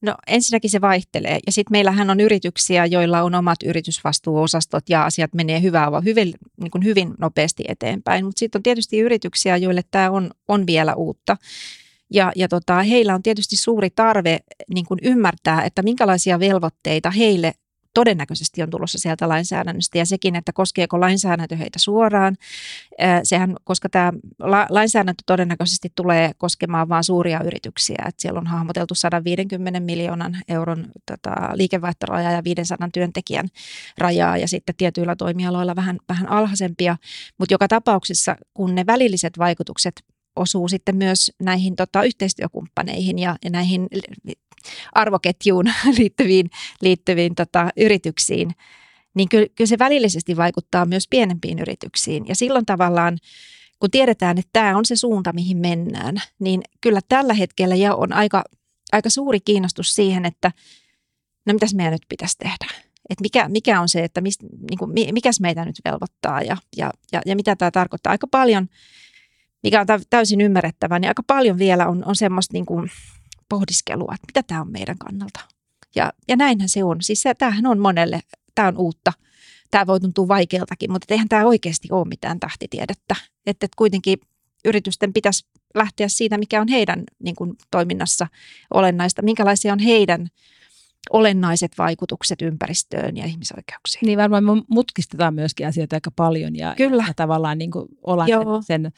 No 0.02 0.16
ensinnäkin 0.28 0.70
se 0.70 0.82
vaihtelee 0.82 1.40
ja 1.46 1.52
sitten 1.52 1.72
meillähän 1.72 2.10
on 2.10 2.20
yrityksiä, 2.20 2.86
joilla 2.86 3.22
on 3.22 3.36
omat 3.36 3.64
yritysvastuuosastot 3.64 4.90
ja 4.90 5.06
asiat 5.06 5.34
menee 5.34 5.62
hyvää, 5.62 5.88
hyvin, 6.06 6.34
niin 6.62 6.72
kuin 6.72 6.84
hyvin 6.84 7.14
nopeasti 7.18 7.64
eteenpäin. 7.68 8.26
Mutta 8.26 8.40
sitten 8.40 8.60
on 8.60 8.64
tietysti 8.64 9.00
yrityksiä, 9.00 9.58
joille 9.58 9.82
tämä 9.92 10.12
on, 10.12 10.32
on 10.48 10.68
vielä 10.68 10.96
uutta. 10.96 11.38
Ja, 12.14 12.32
ja 12.36 12.48
tota, 12.48 12.84
heillä 12.84 13.16
on 13.16 13.24
tietysti 13.24 13.56
suuri 13.56 13.90
tarve 13.90 14.40
niin 14.74 14.86
kuin 14.86 15.00
ymmärtää, 15.04 15.64
että 15.64 15.82
minkälaisia 15.82 16.40
velvoitteita 16.40 17.12
heille 17.12 17.54
todennäköisesti 17.94 18.64
on 18.64 18.70
tulossa 18.70 18.98
sieltä 18.98 19.30
lainsäädännöstä 19.30 19.98
ja 19.98 20.06
sekin, 20.06 20.36
että 20.36 20.54
koskeeko 20.54 21.00
lainsäädäntö 21.00 21.56
heitä 21.56 21.80
suoraan. 21.80 22.36
Sehän, 23.24 23.56
koska 23.64 23.90
tämä 23.90 24.14
lainsäädäntö 24.70 25.24
todennäköisesti 25.26 25.92
tulee 25.96 26.32
koskemaan 26.38 26.90
vain 26.90 27.04
suuria 27.04 27.44
yrityksiä, 27.44 28.04
että 28.08 28.22
siellä 28.22 28.40
on 28.40 28.48
hahmoteltu 28.48 28.96
150 28.96 29.80
miljoonan 29.80 30.38
euron 30.48 30.88
tota, 31.06 31.32
liikevaihtorajaa 31.54 32.32
ja 32.32 32.44
500 32.44 32.90
työntekijän 32.94 33.48
rajaa 33.98 34.38
ja 34.38 34.48
sitten 34.48 34.76
tietyillä 34.76 35.16
toimialoilla 35.16 35.76
vähän, 35.76 35.98
vähän 36.10 36.30
alhaisempia, 36.30 36.98
mutta 37.38 37.54
joka 37.54 37.68
tapauksessa, 37.68 38.36
kun 38.54 38.76
ne 38.76 38.86
välilliset 38.86 39.38
vaikutukset 39.38 40.04
osuu 40.36 40.68
sitten 40.68 40.96
myös 40.96 41.32
näihin 41.42 41.76
tota, 41.76 42.04
yhteistyökumppaneihin 42.04 43.20
ja, 43.20 43.36
ja 43.44 43.50
näihin 43.50 43.88
arvoketjuun 44.94 45.66
liittyviin, 45.98 46.50
liittyviin 46.82 47.36
tota, 47.36 47.70
yrityksiin, 47.78 48.52
niin 49.14 49.30
kyllä, 49.30 49.48
kyllä 49.56 49.68
se 49.68 49.80
välillisesti 49.80 50.38
vaikuttaa 50.38 50.86
myös 50.86 51.08
pienempiin 51.10 51.60
yrityksiin. 51.60 52.28
Ja 52.28 52.36
silloin 52.36 52.66
tavallaan, 52.66 53.18
kun 53.80 53.92
tiedetään, 53.92 54.38
että 54.38 54.50
tämä 54.54 54.78
on 54.78 54.86
se 54.86 54.96
suunta, 54.96 55.34
mihin 55.34 55.58
mennään, 55.58 56.16
niin 56.40 56.62
kyllä 56.82 57.00
tällä 57.10 57.34
hetkellä 57.34 57.76
jo 57.76 57.96
on 57.98 58.14
aika, 58.14 58.44
aika 58.92 59.10
suuri 59.10 59.40
kiinnostus 59.40 59.96
siihen, 59.96 60.26
että 60.26 60.52
no 61.46 61.54
mitäs 61.54 61.74
meidän 61.74 61.94
nyt 61.94 62.06
pitäisi 62.10 62.38
tehdä. 62.38 62.68
Että 63.10 63.22
mikä, 63.22 63.50
mikä 63.50 63.82
on 63.82 63.90
se, 63.90 64.04
että 64.04 64.22
mist, 64.22 64.42
niin 64.42 64.78
kuin, 64.80 64.92
mikäs 64.92 65.40
meitä 65.40 65.66
nyt 65.66 65.76
velvoittaa 65.86 66.42
ja, 66.42 66.58
ja, 66.78 66.92
ja, 67.12 67.22
ja 67.26 67.36
mitä 67.36 67.56
tämä 67.56 67.72
tarkoittaa. 67.72 68.12
Aika 68.12 68.28
paljon, 68.28 68.68
mikä 69.64 69.82
on 69.82 69.88
täysin 70.10 70.42
ymmärrettävää, 70.42 71.00
niin 71.00 71.10
aika 71.10 71.24
paljon 71.28 71.58
vielä 71.58 71.88
on, 71.88 72.04
on 72.06 72.16
semmoista 72.16 72.54
niin 72.54 72.66
kuin, 72.66 72.92
pohdiskelua, 73.50 74.14
että 74.16 74.28
mitä 74.28 74.44
tämä 74.44 74.62
on 74.62 74.72
meidän 74.72 74.98
kannalta. 74.98 75.40
Ja, 75.96 76.14
ja 76.28 76.36
näinhän 76.36 76.70
se 76.70 76.84
on. 76.84 76.98
Siis 77.02 77.22
se, 77.22 77.34
tämähän 77.34 77.66
on 77.66 77.80
monelle, 77.80 78.22
tämä 78.56 78.68
on 78.68 78.78
uutta. 78.78 79.14
Tämä 79.72 79.88
voi 79.88 80.00
tuntua 80.00 80.28
vaikealtakin, 80.28 80.92
mutta 80.92 81.14
eihän 81.14 81.30
tämä 81.30 81.46
oikeasti 81.46 81.88
ole 81.92 82.08
mitään 82.08 82.40
tahtitiedettä. 82.40 83.16
Että 83.46 83.66
et 83.66 83.76
kuitenkin 83.76 84.20
yritysten 84.66 85.14
pitäisi 85.14 85.46
lähteä 85.76 86.08
siitä, 86.08 86.38
mikä 86.38 86.62
on 86.62 86.68
heidän 86.68 87.04
niin 87.24 87.36
kuin, 87.36 87.56
toiminnassa 87.72 88.28
olennaista, 88.74 89.22
minkälaisia 89.22 89.74
on 89.74 89.80
heidän 89.80 90.28
olennaiset 91.10 91.72
vaikutukset 91.78 92.42
ympäristöön 92.42 93.18
ja 93.18 93.26
ihmisoikeuksiin. 93.26 94.06
Niin 94.06 94.18
varmaan 94.18 94.44
me 94.44 94.52
mutkistetaan 94.68 95.34
myöskin 95.34 95.68
asioita 95.68 95.96
aika 95.96 96.12
paljon 96.16 96.56
ja, 96.56 96.74
Kyllä. 96.78 97.04
ja 97.08 97.14
tavallaan 97.14 97.58
niin 97.58 97.72
kuin 97.72 97.86
ollaan 98.04 98.30
Joo. 98.30 98.62
sen 98.62 98.92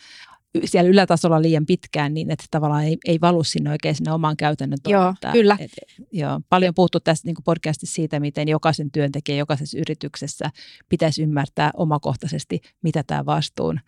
siellä 0.65 0.89
ylätasolla 0.89 1.41
liian 1.41 1.65
pitkään 1.65 2.13
niin, 2.13 2.31
että 2.31 2.45
tavallaan 2.51 2.83
ei, 2.83 2.97
ei 3.05 3.21
valu 3.21 3.43
sinne 3.43 3.71
oikein 3.71 3.95
sinne 3.95 4.11
omaan 4.11 4.37
käytännön 4.37 4.79
toimintaan. 4.83 5.35
Joo, 5.35 5.41
kyllä. 5.41 5.57
Et, 5.59 5.71
joo, 6.11 6.41
paljon 6.49 6.73
puhuttu 6.73 6.99
tässä 6.99 7.27
niin 7.27 7.35
podcastissa 7.45 7.95
siitä, 7.95 8.19
miten 8.19 8.47
jokaisen 8.47 8.91
työntekijän 8.91 9.39
jokaisessa 9.39 9.77
yrityksessä 9.77 10.51
pitäisi 10.89 11.23
ymmärtää 11.23 11.71
omakohtaisesti, 11.73 12.61
mitä 12.83 13.03
tämä 13.07 13.25
vastuun 13.25 13.79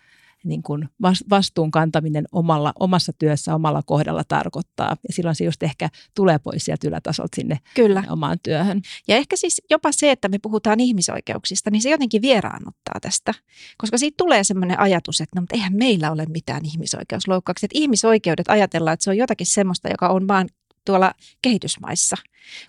niin 0.43 0.63
kuin 0.63 0.89
vastuun 1.29 1.71
kantaminen 1.71 2.25
omalla, 2.31 2.73
omassa 2.79 3.13
työssä, 3.19 3.55
omalla 3.55 3.83
kohdalla 3.85 4.23
tarkoittaa. 4.23 4.97
Ja 5.07 5.13
silloin 5.13 5.35
se 5.35 5.43
just 5.43 5.63
ehkä 5.63 5.89
tulee 6.15 6.39
pois 6.39 6.65
sieltä 6.65 6.87
ylätasolta 6.87 7.35
sinne 7.35 7.59
Kyllä. 7.75 8.03
omaan 8.09 8.37
työhön. 8.43 8.81
Ja 9.07 9.15
ehkä 9.15 9.35
siis 9.35 9.61
jopa 9.69 9.91
se, 9.91 10.11
että 10.11 10.29
me 10.29 10.39
puhutaan 10.39 10.79
ihmisoikeuksista, 10.79 11.71
niin 11.71 11.81
se 11.81 11.89
jotenkin 11.89 12.21
vieraannuttaa 12.21 12.99
tästä. 13.01 13.33
Koska 13.77 13.97
siitä 13.97 14.15
tulee 14.17 14.43
sellainen 14.43 14.79
ajatus, 14.79 15.21
että 15.21 15.35
no, 15.35 15.41
mutta 15.41 15.55
eihän 15.55 15.73
meillä 15.73 16.11
ole 16.11 16.25
mitään 16.25 16.65
ihmisoikeusloukkauksia. 16.65 17.65
Että 17.65 17.79
ihmisoikeudet 17.79 18.49
ajatellaan, 18.49 18.93
että 18.93 19.03
se 19.03 19.09
on 19.09 19.17
jotakin 19.17 19.47
semmoista, 19.47 19.89
joka 19.89 20.09
on 20.09 20.27
vaan 20.27 20.49
tuolla 20.85 21.13
kehitysmaissa. 21.41 22.15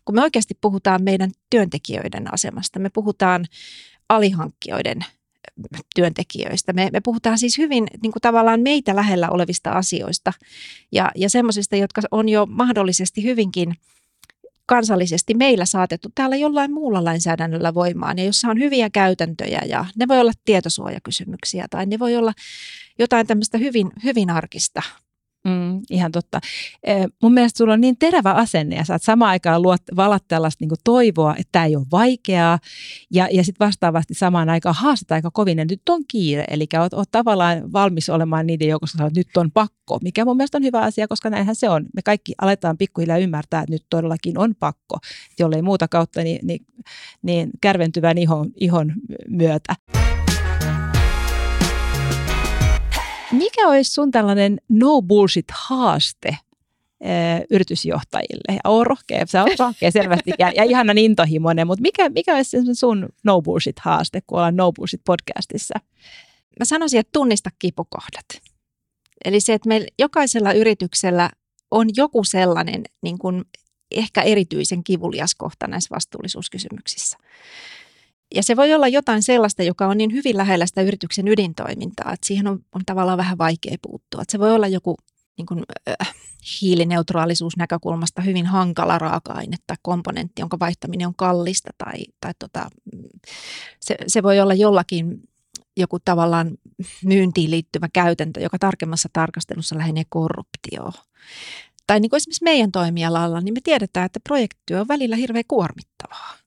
Kun 0.04 0.14
me 0.14 0.22
oikeasti 0.22 0.54
puhutaan 0.60 1.02
meidän 1.02 1.30
työntekijöiden 1.50 2.34
asemasta, 2.34 2.78
me 2.78 2.90
puhutaan 2.90 3.44
alihankkijoiden 4.08 5.04
työntekijöistä. 5.94 6.72
Me, 6.72 6.88
me 6.92 7.00
puhutaan 7.00 7.38
siis 7.38 7.58
hyvin 7.58 7.86
niin 8.02 8.12
kuin 8.12 8.20
tavallaan 8.22 8.60
meitä 8.60 8.96
lähellä 8.96 9.30
olevista 9.30 9.70
asioista 9.70 10.32
ja, 10.92 11.10
ja 11.14 11.30
semmoisista, 11.30 11.76
jotka 11.76 12.02
on 12.10 12.28
jo 12.28 12.46
mahdollisesti 12.46 13.22
hyvinkin 13.22 13.74
kansallisesti 14.66 15.34
meillä 15.34 15.64
saatettu 15.64 16.08
täällä 16.14 16.36
jollain 16.36 16.72
muulla 16.72 17.04
lainsäädännöllä 17.04 17.74
voimaan 17.74 18.18
ja 18.18 18.24
jossa 18.24 18.48
on 18.48 18.58
hyviä 18.58 18.90
käytäntöjä 18.90 19.62
ja 19.66 19.84
ne 19.96 20.08
voi 20.08 20.20
olla 20.20 20.32
tietosuojakysymyksiä 20.44 21.66
tai 21.70 21.86
ne 21.86 21.98
voi 21.98 22.16
olla 22.16 22.32
jotain 22.98 23.26
tämmöistä 23.26 23.58
hyvin, 23.58 23.92
hyvin 24.04 24.30
arkista 24.30 24.82
Mm, 25.48 25.80
ihan 25.90 26.12
totta. 26.12 26.40
Mun 27.22 27.32
mielestä 27.32 27.58
sulla 27.58 27.72
on 27.72 27.80
niin 27.80 27.98
terävä 27.98 28.32
asenne 28.32 28.76
ja 28.76 28.84
saat 28.84 29.02
samaan 29.02 29.30
aikaan 29.30 29.62
luot, 29.62 29.82
valat 29.96 30.24
tällaista 30.28 30.64
niin 30.64 30.78
toivoa, 30.84 31.34
että 31.34 31.48
tämä 31.52 31.64
ei 31.64 31.76
ole 31.76 31.86
vaikeaa 31.92 32.58
ja, 33.10 33.28
ja 33.32 33.44
sitten 33.44 33.66
vastaavasti 33.66 34.14
samaan 34.14 34.48
aikaan 34.48 34.74
haastat 34.74 35.12
aika 35.12 35.30
kovin, 35.30 35.58
että 35.58 35.72
nyt 35.72 35.88
on 35.88 36.02
kiire. 36.08 36.44
Eli 36.48 36.66
oot, 36.80 36.94
oot 36.94 37.08
tavallaan 37.10 37.72
valmis 37.72 38.10
olemaan 38.10 38.46
niiden 38.46 38.68
joukossa, 38.68 39.06
että 39.06 39.20
nyt 39.20 39.36
on 39.36 39.50
pakko, 39.50 39.98
mikä 40.02 40.24
mun 40.24 40.36
mielestä 40.36 40.58
on 40.58 40.64
hyvä 40.64 40.80
asia, 40.80 41.08
koska 41.08 41.30
näinhän 41.30 41.56
se 41.56 41.68
on. 41.68 41.86
Me 41.94 42.02
kaikki 42.02 42.34
aletaan 42.40 42.78
pikkuhiljaa 42.78 43.18
ymmärtää, 43.18 43.60
että 43.60 43.72
nyt 43.72 43.86
todellakin 43.90 44.38
on 44.38 44.54
pakko, 44.60 44.98
jollei 45.38 45.62
muuta 45.62 45.88
kautta 45.88 46.22
niin, 46.22 46.46
niin, 46.46 46.66
niin 47.22 47.50
kärventyvän 47.60 48.18
ihon, 48.18 48.50
ihon 48.56 48.92
myötä. 49.28 49.74
Mikä 53.34 53.68
olisi 53.68 53.92
sun 53.92 54.10
tällainen 54.10 54.60
no 54.68 55.02
bullshit 55.02 55.46
haaste 55.52 56.38
yritysjohtajille. 57.50 58.54
Ja 58.54 58.60
on 58.64 58.86
rohkea, 58.86 59.26
sä 59.26 59.42
oot 59.42 59.58
rohkea 59.58 59.90
selvästi 59.90 60.30
ja, 60.38 60.52
ja 60.56 60.64
ihanan 60.64 60.98
intohimoinen, 60.98 61.66
mutta 61.66 61.82
mikä, 61.82 62.08
mikä 62.08 62.34
olisi 62.34 62.56
sun 62.74 63.08
no 63.24 63.42
bullshit 63.42 63.78
haaste, 63.78 64.20
kun 64.26 64.38
ollaan 64.38 64.56
no 64.56 64.72
bullshit 64.72 65.00
podcastissa? 65.06 65.74
Mä 66.58 66.64
sanoisin, 66.64 67.00
että 67.00 67.10
tunnista 67.12 67.50
kipukohdat. 67.58 68.26
Eli 69.24 69.40
se, 69.40 69.54
että 69.54 69.68
meillä 69.68 69.86
jokaisella 69.98 70.52
yrityksellä 70.52 71.30
on 71.70 71.88
joku 71.96 72.24
sellainen 72.24 72.84
niin 73.02 73.18
kuin 73.18 73.44
ehkä 73.90 74.22
erityisen 74.22 74.84
kivulias 74.84 75.34
kohta 75.34 75.66
näissä 75.66 75.94
vastuullisuuskysymyksissä. 75.94 77.18
Ja 78.34 78.42
se 78.42 78.56
voi 78.56 78.74
olla 78.74 78.88
jotain 78.88 79.22
sellaista, 79.22 79.62
joka 79.62 79.86
on 79.86 79.98
niin 79.98 80.12
hyvin 80.12 80.36
lähellä 80.36 80.66
sitä 80.66 80.82
yrityksen 80.82 81.28
ydintoimintaa, 81.28 82.12
että 82.12 82.26
siihen 82.26 82.46
on, 82.46 82.58
on 82.74 82.80
tavallaan 82.86 83.18
vähän 83.18 83.38
vaikea 83.38 83.76
puuttua. 83.82 84.22
Että 84.22 84.32
se 84.32 84.38
voi 84.38 84.52
olla 84.52 84.66
joku 84.66 84.96
niin 85.38 85.46
kuin, 85.46 85.62
äh, 85.88 86.14
hiilineutraalisuusnäkökulmasta 86.60 88.22
hyvin 88.22 88.46
hankala 88.46 88.98
raaka-aine 88.98 89.56
tai 89.66 89.76
komponentti, 89.82 90.42
jonka 90.42 90.58
vaihtaminen 90.58 91.06
on 91.06 91.14
kallista 91.16 91.70
tai, 91.78 92.04
tai 92.20 92.32
tota, 92.38 92.70
se, 93.80 93.96
se 94.06 94.22
voi 94.22 94.40
olla 94.40 94.54
jollakin 94.54 95.22
joku 95.76 95.98
tavallaan 96.04 96.50
myyntiin 97.04 97.50
liittyvä 97.50 97.88
käytäntö, 97.92 98.40
joka 98.40 98.58
tarkemmassa 98.58 99.08
tarkastelussa 99.12 99.78
lähenee 99.78 100.04
korruptioon. 100.08 100.92
Tai 101.86 102.00
niin 102.00 102.10
kuin 102.10 102.16
esimerkiksi 102.16 102.44
meidän 102.44 102.72
toimialalla, 102.72 103.40
niin 103.40 103.54
me 103.54 103.60
tiedetään, 103.64 104.06
että 104.06 104.20
projektityö 104.20 104.80
on 104.80 104.88
välillä 104.88 105.16
hirveän 105.16 105.44
kuormittavaa 105.48 106.43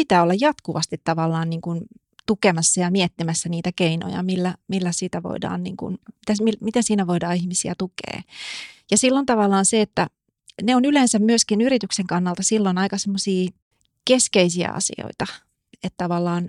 pitää 0.00 0.22
olla 0.22 0.34
jatkuvasti 0.40 1.00
tavallaan 1.04 1.50
niin 1.50 1.60
kuin 1.60 1.80
tukemassa 2.26 2.80
ja 2.80 2.90
miettimässä 2.90 3.48
niitä 3.48 3.70
keinoja, 3.76 4.22
millä, 4.22 4.54
millä 4.68 4.92
siitä 4.92 5.22
voidaan, 5.22 5.62
niin 5.62 5.76
kuin, 5.76 5.98
miten, 6.28 6.58
miten 6.60 6.82
siinä 6.82 7.06
voidaan 7.06 7.36
ihmisiä 7.36 7.74
tukea. 7.78 8.22
Ja 8.90 8.98
silloin 8.98 9.26
tavallaan 9.26 9.66
se, 9.66 9.80
että 9.80 10.06
ne 10.62 10.76
on 10.76 10.84
yleensä 10.84 11.18
myöskin 11.18 11.60
yrityksen 11.60 12.06
kannalta 12.06 12.42
silloin 12.42 12.78
aika 12.78 12.98
semmoisia 12.98 13.50
keskeisiä 14.04 14.70
asioita, 14.70 15.26
että 15.84 15.96
tavallaan 15.96 16.48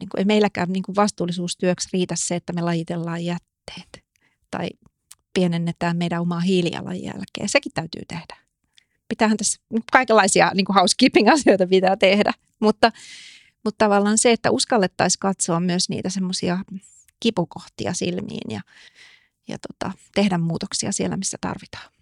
niin 0.00 0.08
kuin 0.08 0.18
ei 0.18 0.24
meilläkään 0.24 0.72
niin 0.72 0.82
kuin 0.82 0.96
vastuullisuustyöksi 0.96 1.88
riitä 1.92 2.14
se, 2.16 2.36
että 2.36 2.52
me 2.52 2.62
lajitellaan 2.62 3.24
jätteet 3.24 4.04
tai 4.50 4.68
pienennetään 5.34 5.96
meidän 5.96 6.20
omaa 6.20 6.40
hiilijalanjälkeä. 6.40 7.46
Sekin 7.46 7.72
täytyy 7.74 8.02
tehdä 8.08 8.47
pitäähän 9.08 9.36
tässä 9.36 9.60
kaikenlaisia 9.92 10.50
niin 10.54 10.66
housekeeping-asioita 10.74 11.66
pitää 11.66 11.96
tehdä, 11.96 12.32
mutta, 12.60 12.92
mutta 13.64 13.84
tavallaan 13.84 14.18
se, 14.18 14.32
että 14.32 14.50
uskallettaisiin 14.50 15.20
katsoa 15.20 15.60
myös 15.60 15.88
niitä 15.88 16.10
semmoisia 16.10 16.58
kipukohtia 17.20 17.92
silmiin 17.94 18.50
ja, 18.50 18.60
ja 19.48 19.56
tota, 19.58 19.92
tehdä 20.14 20.38
muutoksia 20.38 20.92
siellä, 20.92 21.16
missä 21.16 21.38
tarvitaan. 21.40 21.92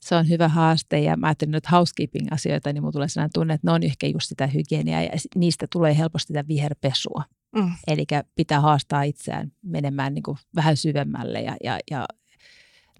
Se 0.00 0.14
on 0.14 0.28
hyvä 0.28 0.48
haaste 0.48 1.00
ja 1.00 1.16
mä 1.16 1.26
ajattelin 1.26 1.52
nyt 1.52 1.70
housekeeping-asioita, 1.72 2.72
niin 2.72 2.82
mulla 2.82 2.92
tulee 2.92 3.08
sellainen 3.08 3.32
tunne, 3.34 3.54
että 3.54 3.66
ne 3.66 3.72
on 3.72 3.82
ehkä 3.82 4.06
just 4.06 4.28
sitä 4.28 4.46
hygieniaa 4.46 5.02
ja 5.02 5.10
niistä 5.34 5.66
tulee 5.72 5.98
helposti 5.98 6.26
sitä 6.26 6.48
viherpesua. 6.48 7.24
Mm. 7.54 7.72
Eli 7.86 8.06
pitää 8.34 8.60
haastaa 8.60 9.02
itseään 9.02 9.52
menemään 9.62 10.14
niin 10.14 10.22
kuin 10.22 10.38
vähän 10.56 10.76
syvemmälle 10.76 11.40
ja, 11.40 11.56
ja, 11.64 11.78
ja 11.90 12.06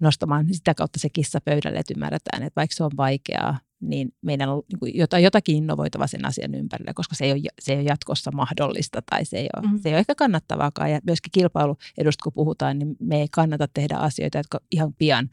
nostamaan 0.01 0.45
sitä 0.51 0.73
kautta 0.73 0.99
se 0.99 1.09
kissa 1.09 1.41
pöydälle, 1.41 1.79
että 1.79 1.93
ymmärretään, 1.93 2.43
että 2.43 2.59
vaikka 2.59 2.75
se 2.75 2.83
on 2.83 2.91
vaikeaa, 2.97 3.59
niin 3.81 4.13
meidän 4.21 4.49
on 4.49 4.63
niin 4.81 5.23
jotakin 5.23 5.55
innovoitava 5.55 6.07
sen 6.07 6.25
asian 6.25 6.55
ympärillä, 6.55 6.93
koska 6.93 7.15
se 7.15 7.25
ei 7.25 7.31
ole, 7.31 7.39
se 7.61 7.73
ei 7.73 7.79
ole 7.79 7.87
jatkossa 7.87 8.31
mahdollista 8.31 9.01
tai 9.01 9.25
se 9.25 9.37
ei 9.37 9.49
ole, 9.55 9.65
mm-hmm. 9.65 9.79
se 9.79 9.89
ei 9.89 9.93
ole 9.93 9.99
ehkä 9.99 10.15
kannattavaakaan. 10.15 10.91
Ja 10.91 10.99
myöskin 11.05 11.31
kilpailuedusta, 11.31 12.23
kun 12.23 12.33
puhutaan, 12.33 12.79
niin 12.79 12.95
me 12.99 13.21
ei 13.21 13.27
kannata 13.31 13.67
tehdä 13.67 13.95
asioita, 13.95 14.37
jotka 14.37 14.59
ihan 14.71 14.93
pian 14.93 15.29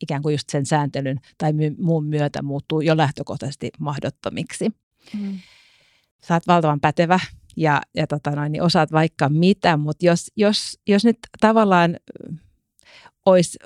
ikään 0.00 0.22
kuin 0.22 0.32
just 0.32 0.48
sen 0.48 0.66
sääntelyn 0.66 1.20
tai 1.38 1.52
muun 1.78 2.04
myötä 2.04 2.42
muuttuu 2.42 2.80
jo 2.80 2.96
lähtökohtaisesti 2.96 3.70
mahdottomiksi. 3.78 4.68
Mm. 5.20 5.38
Sä 6.24 6.34
oot 6.34 6.46
valtavan 6.46 6.80
pätevä 6.80 7.20
ja, 7.56 7.82
ja 7.94 8.06
tota 8.06 8.30
noin, 8.30 8.52
niin 8.52 8.62
osaat 8.62 8.92
vaikka 8.92 9.28
mitä, 9.28 9.76
mutta 9.76 10.06
jos, 10.06 10.32
jos, 10.36 10.78
jos 10.86 11.04
nyt 11.04 11.18
tavallaan 11.40 11.96
olisi 13.26 13.58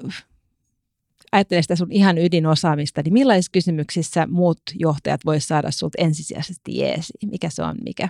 ajattelee 1.33 1.63
sitä 1.63 1.77
sun 1.77 1.93
ihan 1.93 2.19
ydinosaamista, 2.19 3.03
niin 3.03 3.13
millaisissa 3.13 3.53
kysymyksissä 3.53 4.27
muut 4.27 4.61
johtajat 4.75 5.21
voisivat 5.25 5.49
saada 5.49 5.71
sinut 5.71 5.93
ensisijaisesti 5.99 6.79
jeesi? 6.79 7.13
Mikä 7.27 7.51
se 7.51 7.63
on, 7.63 7.77
mikä, 7.85 8.09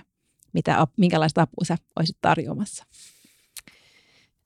mitä, 0.53 0.87
minkälaista 0.97 1.41
apua 1.41 1.65
sä 1.65 1.77
olisit 1.99 2.17
tarjoamassa? 2.21 2.85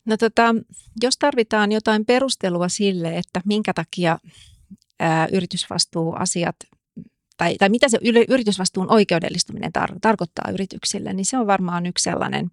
No 0.06 0.18
tota, 0.18 0.56
jos 1.04 1.18
tarvitaan 1.18 1.72
jotain 1.72 2.06
perustelua 2.06 2.70
sille, 2.70 3.18
että 3.18 3.42
minkä 3.46 3.74
takia 3.74 4.20
ää, 5.00 5.28
yritysvastuuasiat 5.32 6.56
tai, 7.38 7.56
tai 7.58 7.70
mitä 7.70 7.90
se 7.90 8.00
yritysvastuun 8.30 8.92
oikeudellistuminen 8.92 9.72
tar- 9.80 9.98
tarkoittaa 10.02 10.52
yrityksille, 10.52 11.14
niin 11.14 11.26
se 11.26 11.38
on 11.38 11.48
varmaan 11.48 11.86
yksi 11.86 12.04
sellainen, 12.04 12.52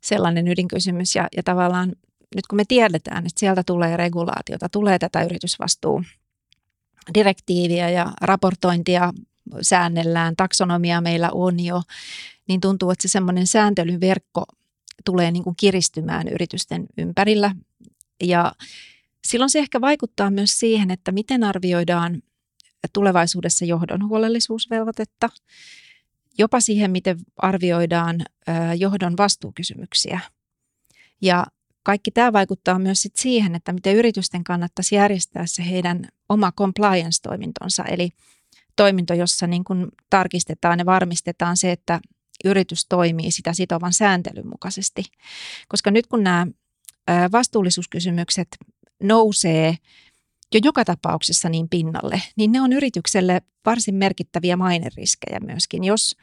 sellainen 0.00 0.48
ydinkysymys. 0.48 1.14
Ja, 1.14 1.28
ja 1.36 1.42
tavallaan 1.42 1.92
nyt 2.34 2.46
kun 2.46 2.56
me 2.56 2.64
tiedetään, 2.68 3.26
että 3.26 3.40
sieltä 3.40 3.62
tulee 3.66 3.96
regulaatiota, 3.96 4.68
tulee 4.68 4.98
tätä 4.98 5.22
yritysvastuu 5.22 6.02
direktiiviä 7.14 7.90
ja 7.90 8.12
raportointia 8.20 9.12
säännellään, 9.62 10.36
taksonomia 10.36 11.00
meillä 11.00 11.30
on 11.32 11.60
jo, 11.60 11.82
niin 12.48 12.60
tuntuu, 12.60 12.90
että 12.90 13.02
se 13.02 13.08
semmoinen 13.08 13.46
sääntelyverkko 13.46 14.44
tulee 15.04 15.30
niin 15.30 15.44
kuin 15.44 15.56
kiristymään 15.56 16.28
yritysten 16.28 16.86
ympärillä. 16.98 17.54
Ja 18.22 18.52
silloin 19.24 19.50
se 19.50 19.58
ehkä 19.58 19.80
vaikuttaa 19.80 20.30
myös 20.30 20.60
siihen, 20.60 20.90
että 20.90 21.12
miten 21.12 21.44
arvioidaan 21.44 22.22
tulevaisuudessa 22.92 23.64
johdon 23.64 24.08
huolellisuusvelvoitetta, 24.08 25.30
jopa 26.38 26.60
siihen, 26.60 26.90
miten 26.90 27.18
arvioidaan 27.36 28.24
johdon 28.78 29.16
vastuukysymyksiä. 29.16 30.20
Ja 31.20 31.46
kaikki 31.82 32.10
tämä 32.10 32.32
vaikuttaa 32.32 32.78
myös 32.78 33.02
sit 33.02 33.16
siihen, 33.16 33.54
että 33.54 33.72
miten 33.72 33.96
yritysten 33.96 34.44
kannattaisi 34.44 34.94
järjestää 34.94 35.46
se 35.46 35.70
heidän 35.70 36.08
oma 36.28 36.52
compliance-toimintonsa, 36.52 37.84
eli 37.84 38.10
toiminto, 38.76 39.14
jossa 39.14 39.46
niin 39.46 39.64
kun 39.64 39.88
tarkistetaan 40.10 40.78
ja 40.78 40.86
varmistetaan 40.86 41.56
se, 41.56 41.72
että 41.72 42.00
yritys 42.44 42.86
toimii 42.86 43.30
sitä 43.30 43.52
sitovan 43.52 43.92
sääntelyn 43.92 44.48
mukaisesti. 44.48 45.04
Koska 45.68 45.90
nyt 45.90 46.06
kun 46.06 46.24
nämä 46.24 46.46
vastuullisuuskysymykset 47.32 48.48
nousee 49.02 49.76
jo 50.54 50.60
joka 50.64 50.84
tapauksessa 50.84 51.48
niin 51.48 51.68
pinnalle, 51.68 52.22
niin 52.36 52.52
ne 52.52 52.60
on 52.60 52.72
yritykselle 52.72 53.42
varsin 53.66 53.94
merkittäviä 53.94 54.56
maineriskejä 54.56 55.40
myöskin, 55.40 55.84
jos 55.84 56.16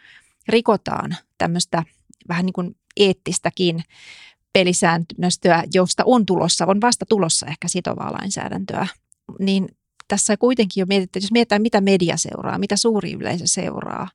rikotaan 0.47 1.17
tämmöistä 1.37 1.83
vähän 2.29 2.45
niin 2.45 2.53
kuin 2.53 2.75
eettistäkin 2.97 3.83
pelisäännöstöä, 4.53 5.63
josta 5.73 6.03
on 6.05 6.25
tulossa, 6.25 6.65
on 6.65 6.81
vasta 6.81 7.05
tulossa 7.09 7.45
ehkä 7.45 7.67
sitovaa 7.67 8.13
lainsäädäntöä, 8.13 8.87
niin 9.39 9.67
tässä 10.07 10.37
kuitenkin 10.37 10.81
jo 10.81 10.85
mietitään, 10.85 11.23
jos 11.23 11.31
mietitään 11.31 11.61
mitä 11.61 11.81
media 11.81 12.17
seuraa, 12.17 12.57
mitä 12.57 12.75
suuri 12.75 13.13
yleisö 13.13 13.47
seuraa, 13.47 14.09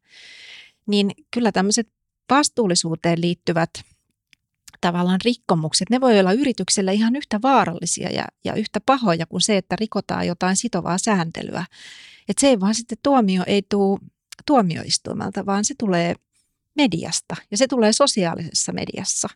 niin 0.87 1.11
kyllä 1.31 1.53
tämmöiset 1.53 1.89
vastuullisuuteen 2.31 3.21
liittyvät 3.21 3.71
tavallaan 4.81 5.21
rikkomukset, 5.25 5.91
ne 5.91 6.01
voi 6.01 6.21
olla 6.21 6.33
yritykselle 6.33 6.95
ihan 6.95 7.17
yhtä 7.17 7.43
vaarallisia 7.43 8.11
ja, 8.11 8.25
ja 8.45 8.55
yhtä 8.55 8.81
pahoja 8.87 9.27
kuin 9.27 9.41
se, 9.41 9.57
että 9.57 9.77
rikotaan 9.77 10.27
jotain 10.27 10.57
sitovaa 10.57 10.99
sääntelyä. 10.99 11.67
Että 12.29 12.41
se 12.41 12.49
ei 12.49 12.61
vaan 12.61 12.75
sitten 12.75 12.99
tuomio 13.03 13.43
ei 13.47 13.63
tule 13.69 13.99
tuomioistuimelta, 14.47 15.47
vaan 15.47 15.65
se 15.65 15.75
tulee 15.79 16.15
mediasta 16.77 17.37
ja 17.51 17.57
se 17.57 17.67
tulee 17.67 17.93
sosiaalisessa 17.93 18.73
mediassa. 18.73 19.29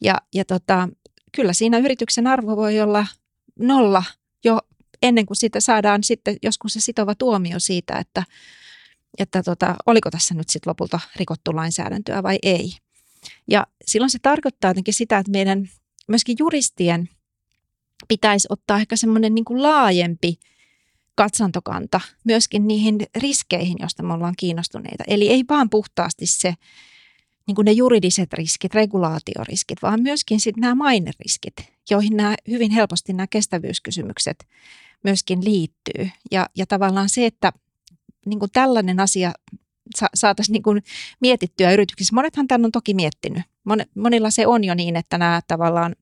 Ja, 0.00 0.18
ja 0.34 0.44
tota, 0.44 0.88
kyllä 1.32 1.52
siinä 1.52 1.78
yrityksen 1.78 2.26
arvo 2.26 2.56
voi 2.56 2.80
olla 2.80 3.06
nolla 3.58 4.04
jo 4.44 4.60
ennen 5.02 5.26
kuin 5.26 5.36
siitä 5.36 5.60
saadaan 5.60 6.04
sitten 6.04 6.36
joskus 6.42 6.72
se 6.72 6.80
sitova 6.80 7.14
tuomio 7.14 7.58
siitä, 7.58 7.98
että, 7.98 8.24
että 9.18 9.42
tota, 9.42 9.76
oliko 9.86 10.10
tässä 10.10 10.34
nyt 10.34 10.48
sitten 10.48 10.70
lopulta 10.70 11.00
rikottu 11.16 11.56
lainsäädäntöä 11.56 12.22
vai 12.22 12.38
ei. 12.42 12.72
Ja 13.48 13.66
silloin 13.86 14.10
se 14.10 14.18
tarkoittaa 14.22 14.70
jotenkin 14.70 14.94
sitä, 14.94 15.18
että 15.18 15.32
meidän 15.32 15.68
myöskin 16.08 16.36
juristien 16.38 17.08
pitäisi 18.08 18.48
ottaa 18.50 18.78
ehkä 18.78 18.96
semmoinen 18.96 19.34
niin 19.34 19.44
laajempi 19.62 20.38
katsantokanta 21.14 22.00
myöskin 22.24 22.66
niihin 22.66 22.98
riskeihin, 23.16 23.76
joista 23.80 24.02
me 24.02 24.12
ollaan 24.12 24.34
kiinnostuneita. 24.38 25.04
Eli 25.06 25.28
ei 25.28 25.44
vaan 25.48 25.70
puhtaasti 25.70 26.26
se 26.26 26.54
niin 27.46 27.54
kuin 27.54 27.64
ne 27.64 27.72
juridiset 27.72 28.32
riskit, 28.32 28.74
regulaatioriskit, 28.74 29.82
vaan 29.82 30.02
myöskin 30.02 30.40
sitten 30.40 30.60
nämä 30.60 30.74
maineriskit, 30.74 31.54
joihin 31.90 32.16
nämä 32.16 32.34
hyvin 32.48 32.70
helposti 32.70 33.12
nämä 33.12 33.26
kestävyyskysymykset 33.26 34.46
myöskin 35.04 35.44
liittyy. 35.44 36.10
Ja, 36.30 36.48
ja 36.56 36.66
tavallaan 36.66 37.08
se, 37.08 37.26
että 37.26 37.52
niin 38.26 38.38
kuin 38.38 38.50
tällainen 38.52 39.00
asia 39.00 39.32
sa- 39.96 40.10
saataisiin 40.14 40.52
niin 40.52 40.82
mietittyä 41.20 41.72
yrityksissä. 41.72 42.14
Monethan 42.14 42.48
tämän 42.48 42.64
on 42.64 42.72
toki 42.72 42.94
miettinyt. 42.94 43.42
Mon- 43.70 43.88
monilla 43.94 44.30
se 44.30 44.46
on 44.46 44.64
jo 44.64 44.74
niin, 44.74 44.96
että 44.96 45.18
nämä 45.18 45.40
tavallaan 45.46 45.96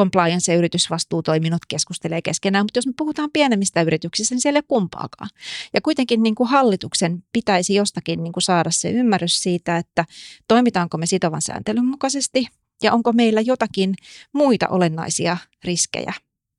compliance- 0.00 0.52
ja 0.52 0.58
yritysvastuutoiminnot 0.58 1.62
keskustelee 1.68 2.22
keskenään, 2.22 2.64
mutta 2.64 2.78
jos 2.78 2.86
me 2.86 2.92
puhutaan 2.96 3.30
pienemmistä 3.32 3.82
yrityksistä, 3.82 4.34
niin 4.34 4.42
siellä 4.42 4.56
ei 4.56 4.60
ole 4.60 4.64
kumpaakaan. 4.68 5.30
Ja 5.74 5.80
kuitenkin 5.80 6.22
niin 6.22 6.34
kuin 6.34 6.48
hallituksen 6.48 7.24
pitäisi 7.32 7.74
jostakin 7.74 8.22
niin 8.22 8.32
kuin 8.32 8.42
saada 8.42 8.70
se 8.70 8.90
ymmärrys 8.90 9.42
siitä, 9.42 9.76
että 9.76 10.04
toimitaanko 10.48 10.98
me 10.98 11.06
sitovan 11.06 11.42
sääntelyn 11.42 11.84
mukaisesti 11.84 12.46
ja 12.82 12.92
onko 12.92 13.12
meillä 13.12 13.40
jotakin 13.40 13.94
muita 14.32 14.68
olennaisia 14.68 15.36
riskejä, 15.64 16.12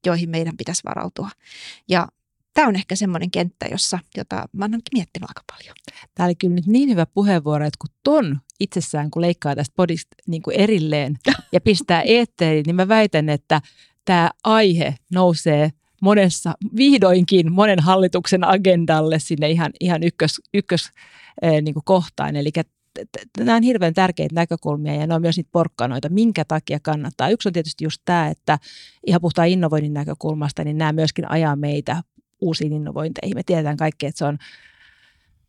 joihin 0.05 0.29
meidän 0.29 0.57
pitäisi 0.57 0.81
varautua. 0.85 1.29
Ja 1.89 2.07
tämä 2.55 2.67
on 2.67 2.75
ehkä 2.75 2.95
semmoinen 2.95 3.31
kenttä, 3.31 3.65
jossa, 3.71 3.99
jota 4.17 4.45
mä 4.51 4.65
oon 4.65 4.81
miettinyt 4.93 5.29
aika 5.29 5.41
paljon. 5.51 5.75
Tämä 6.15 6.25
oli 6.27 6.35
kyllä 6.35 6.55
nyt 6.55 6.67
niin 6.67 6.89
hyvä 6.89 7.05
puheenvuoro, 7.05 7.65
että 7.65 7.77
kun 7.81 7.95
ton 8.03 8.39
itsessään, 8.59 9.11
kun 9.11 9.21
leikkaa 9.21 9.55
tästä 9.55 9.73
podista 9.75 10.15
niin 10.27 10.41
kuin 10.41 10.55
erilleen 10.59 11.15
ja 11.53 11.61
pistää 11.61 12.01
eetteriin, 12.01 12.63
niin 12.65 12.75
mä 12.75 12.87
väitän, 12.87 13.29
että 13.29 13.61
tämä 14.05 14.29
aihe 14.43 14.95
nousee 15.11 15.69
monessa, 16.01 16.53
vihdoinkin 16.77 17.51
monen 17.51 17.79
hallituksen 17.79 18.43
agendalle 18.43 19.19
sinne 19.19 19.49
ihan, 19.49 19.71
ihan 19.79 20.03
ykkös, 20.03 20.41
ykkös 20.53 20.89
niin 21.61 21.73
kuin 21.73 21.85
kohtaan. 21.85 22.35
Eli 22.35 22.51
nämä 23.37 23.55
on 23.55 23.63
hirveän 23.63 23.93
tärkeitä 23.93 24.35
näkökulmia 24.35 24.95
ja 24.95 25.07
ne 25.07 25.15
on 25.15 25.21
myös 25.21 25.37
niitä 25.37 25.49
porkkanoita, 25.51 26.09
minkä 26.09 26.45
takia 26.45 26.79
kannattaa. 26.79 27.29
Yksi 27.29 27.49
on 27.49 27.53
tietysti 27.53 27.83
just 27.83 28.01
tämä, 28.05 28.27
että 28.27 28.59
ihan 29.07 29.21
puhutaan 29.21 29.47
innovoinnin 29.47 29.93
näkökulmasta, 29.93 30.63
niin 30.63 30.77
nämä 30.77 30.93
myöskin 30.93 31.31
ajaa 31.31 31.55
meitä 31.55 32.03
uusiin 32.45 32.73
innovointeihin. 32.73 33.37
Me 33.37 33.43
tiedetään 33.45 33.77
kaikki, 33.77 34.05
että 34.05 34.17
se 34.17 34.25
on, 34.25 34.37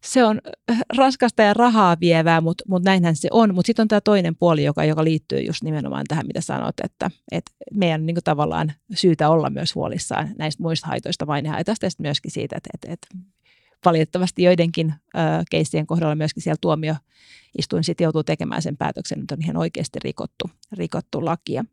se 0.05 0.25
on 0.25 0.41
äh, 0.71 0.81
raskasta 0.97 1.43
ja 1.43 1.55
rahaa 1.55 1.97
vievää, 2.01 2.41
mutta, 2.41 2.65
mutta 2.69 2.91
näinhän 2.91 3.17
se 3.17 3.29
on. 3.33 3.55
Mutta 3.55 3.67
sitten 3.67 3.83
on 3.83 3.89
tämä 3.89 4.01
toinen 4.01 4.37
puoli, 4.37 4.65
joka, 4.65 4.85
joka 4.85 5.05
liittyy 5.05 5.41
just 5.41 5.63
nimenomaan 5.63 6.05
tähän, 6.09 6.27
mitä 6.27 6.41
sanot, 6.41 6.81
että, 6.85 7.11
että 7.33 7.53
meidän 7.75 8.01
on 8.01 8.07
niin 8.07 8.17
tavallaan 8.25 8.73
syytä 8.95 9.31
olla 9.31 9.51
myös 9.51 9.75
huolissaan 9.75 10.29
näistä 10.39 10.63
muista 10.63 10.87
haitoista, 10.87 11.27
mainehaitoista 11.27 11.87
ja 11.87 11.91
myöskin 11.99 12.31
siitä, 12.31 12.57
että, 12.57 12.71
että, 12.75 12.93
että 12.93 13.09
valitettavasti 13.85 14.43
joidenkin 14.43 14.91
äh, 14.91 15.45
keissien 15.51 15.87
kohdalla 15.87 16.15
myöskin 16.15 16.43
siellä 16.43 16.59
tuomioistuin 16.61 17.85
sitten 17.85 18.05
joutuu 18.05 18.25
tekemään 18.25 18.63
sen 18.63 18.77
päätöksen, 18.77 19.21
että 19.21 19.35
on 19.35 19.43
ihan 19.43 19.57
oikeasti 19.57 19.99
rikottu, 20.05 20.51
rikottu 20.73 21.25
lakia. 21.25 21.65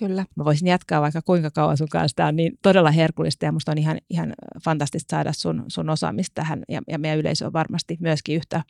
Kyllä. 0.00 0.26
Mä 0.36 0.44
voisin 0.44 0.68
jatkaa 0.68 1.00
vaikka 1.00 1.22
kuinka 1.22 1.50
kauan 1.50 1.76
sun 1.76 1.88
kanssa. 1.88 2.16
Tämä 2.16 2.28
on 2.28 2.36
niin 2.36 2.52
todella 2.62 2.90
herkullista 2.90 3.44
ja 3.44 3.52
musta 3.52 3.72
on 3.72 3.78
ihan, 3.78 3.98
ihan 4.10 4.32
fantastista 4.64 5.16
saada 5.16 5.32
sun, 5.32 5.64
sun 5.68 5.90
osaamista 5.90 6.34
tähän 6.34 6.62
ja, 6.68 6.82
ja 6.88 6.98
meidän 6.98 7.18
yleisö 7.18 7.46
on 7.46 7.52
varmasti 7.52 7.96
myöskin 8.00 8.36
yhtä, 8.36 8.62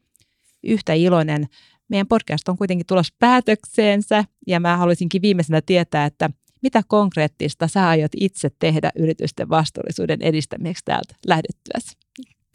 yhtä 0.64 0.92
iloinen. 0.92 1.46
meidän 1.88 2.06
podcast 2.06 2.48
on 2.48 2.58
kuitenkin 2.58 2.86
tulossa 2.86 3.14
päätökseensä 3.18 4.24
ja 4.46 4.60
mä 4.60 4.76
haluaisinkin 4.76 5.22
viimeisenä 5.22 5.60
tietää, 5.60 6.04
että 6.04 6.30
mitä 6.62 6.82
konkreettista 6.88 7.68
sä 7.68 7.88
aiot 7.88 8.12
itse 8.16 8.50
tehdä 8.58 8.90
yritysten 8.96 9.48
vastuullisuuden 9.48 10.22
edistämiseksi 10.22 10.84
täältä 10.84 11.14
lähdettyäsi? 11.26 11.96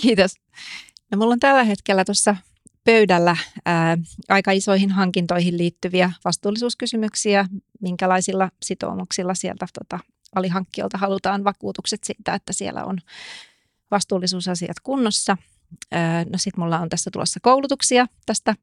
Kiitos. 0.02 0.36
No, 1.12 1.18
mulla 1.18 1.34
on 1.34 1.40
tällä 1.40 1.64
hetkellä 1.64 2.06
tuossa 2.06 2.36
pöydällä 2.86 3.38
ää, 3.66 3.98
aika 4.30 4.52
isoihin 4.52 4.92
hankintoihin 4.92 5.58
liittyviä 5.58 6.12
vastuullisuuskysymyksiä, 6.26 7.46
minkälaisilla 7.82 8.52
sitoumuksilla 8.64 9.34
sieltä 9.34 9.68
tota, 9.80 10.00
alihankkijoilta 10.36 10.98
halutaan 10.98 11.44
vakuutukset 11.44 12.04
siitä, 12.04 12.34
että 12.34 12.54
siellä 12.54 12.84
on 12.84 12.98
vastuullisuusasiat 13.92 14.80
kunnossa. 14.84 15.38
No 16.32 16.38
sitten 16.38 16.64
mulla 16.64 16.80
on 16.80 16.90
tässä 16.90 17.12
tulossa 17.12 17.40
koulutuksia 17.40 18.08
tästä 18.26 18.56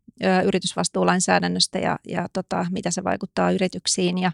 yritysvastuulainsäädännöstä 0.44 1.78
ja, 1.78 1.98
ja 2.08 2.28
tota, 2.32 2.66
mitä 2.70 2.90
se 2.90 3.04
vaikuttaa 3.04 3.50
yrityksiin 3.50 4.18
ja 4.18 4.32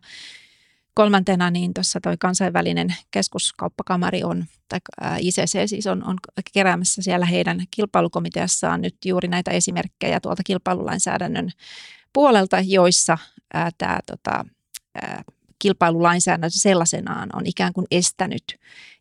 kolmantena 0.98 1.50
niin 1.50 1.74
tuossa 1.74 2.00
toi 2.02 2.16
kansainvälinen 2.16 2.94
keskuskauppakamari 3.10 4.24
on, 4.24 4.44
tai 4.68 4.80
ICC 5.20 5.68
siis 5.68 5.86
on, 5.86 6.04
on 6.04 6.16
keräämässä 6.52 7.02
siellä 7.02 7.26
heidän 7.26 7.64
kilpailukomiteassaan 7.70 8.80
nyt 8.80 8.96
juuri 9.04 9.28
näitä 9.28 9.50
esimerkkejä 9.50 10.20
tuolta 10.20 10.42
kilpailulainsäädännön 10.42 11.50
puolelta, 12.12 12.60
joissa 12.60 13.18
tämä 13.78 13.98
tota, 14.06 14.44
kilpailulainsäädäntö 15.58 16.58
sellaisenaan 16.58 17.28
on 17.32 17.46
ikään 17.46 17.72
kuin 17.72 17.86
estänyt 17.90 18.44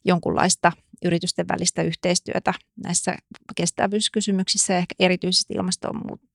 jonkunlaista 0.05 0.71
yritysten 1.05 1.47
välistä 1.47 1.81
yhteistyötä 1.81 2.53
näissä 2.83 3.15
kestävyyskysymyksissä 3.55 4.73
ja 4.73 4.79
ehkä 4.79 4.95
erityisesti 4.99 5.53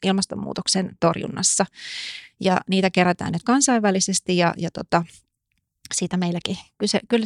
ilmastonmuutoksen 0.03 0.97
torjunnassa. 1.01 1.67
Ja 2.41 2.61
niitä 2.69 2.91
kerätään 2.91 3.33
nyt 3.33 3.43
kansainvälisesti 3.43 4.37
ja, 4.37 4.55
ja 4.57 4.71
tota, 4.71 5.05
siitä 5.93 6.17
meilläkin 6.17 6.59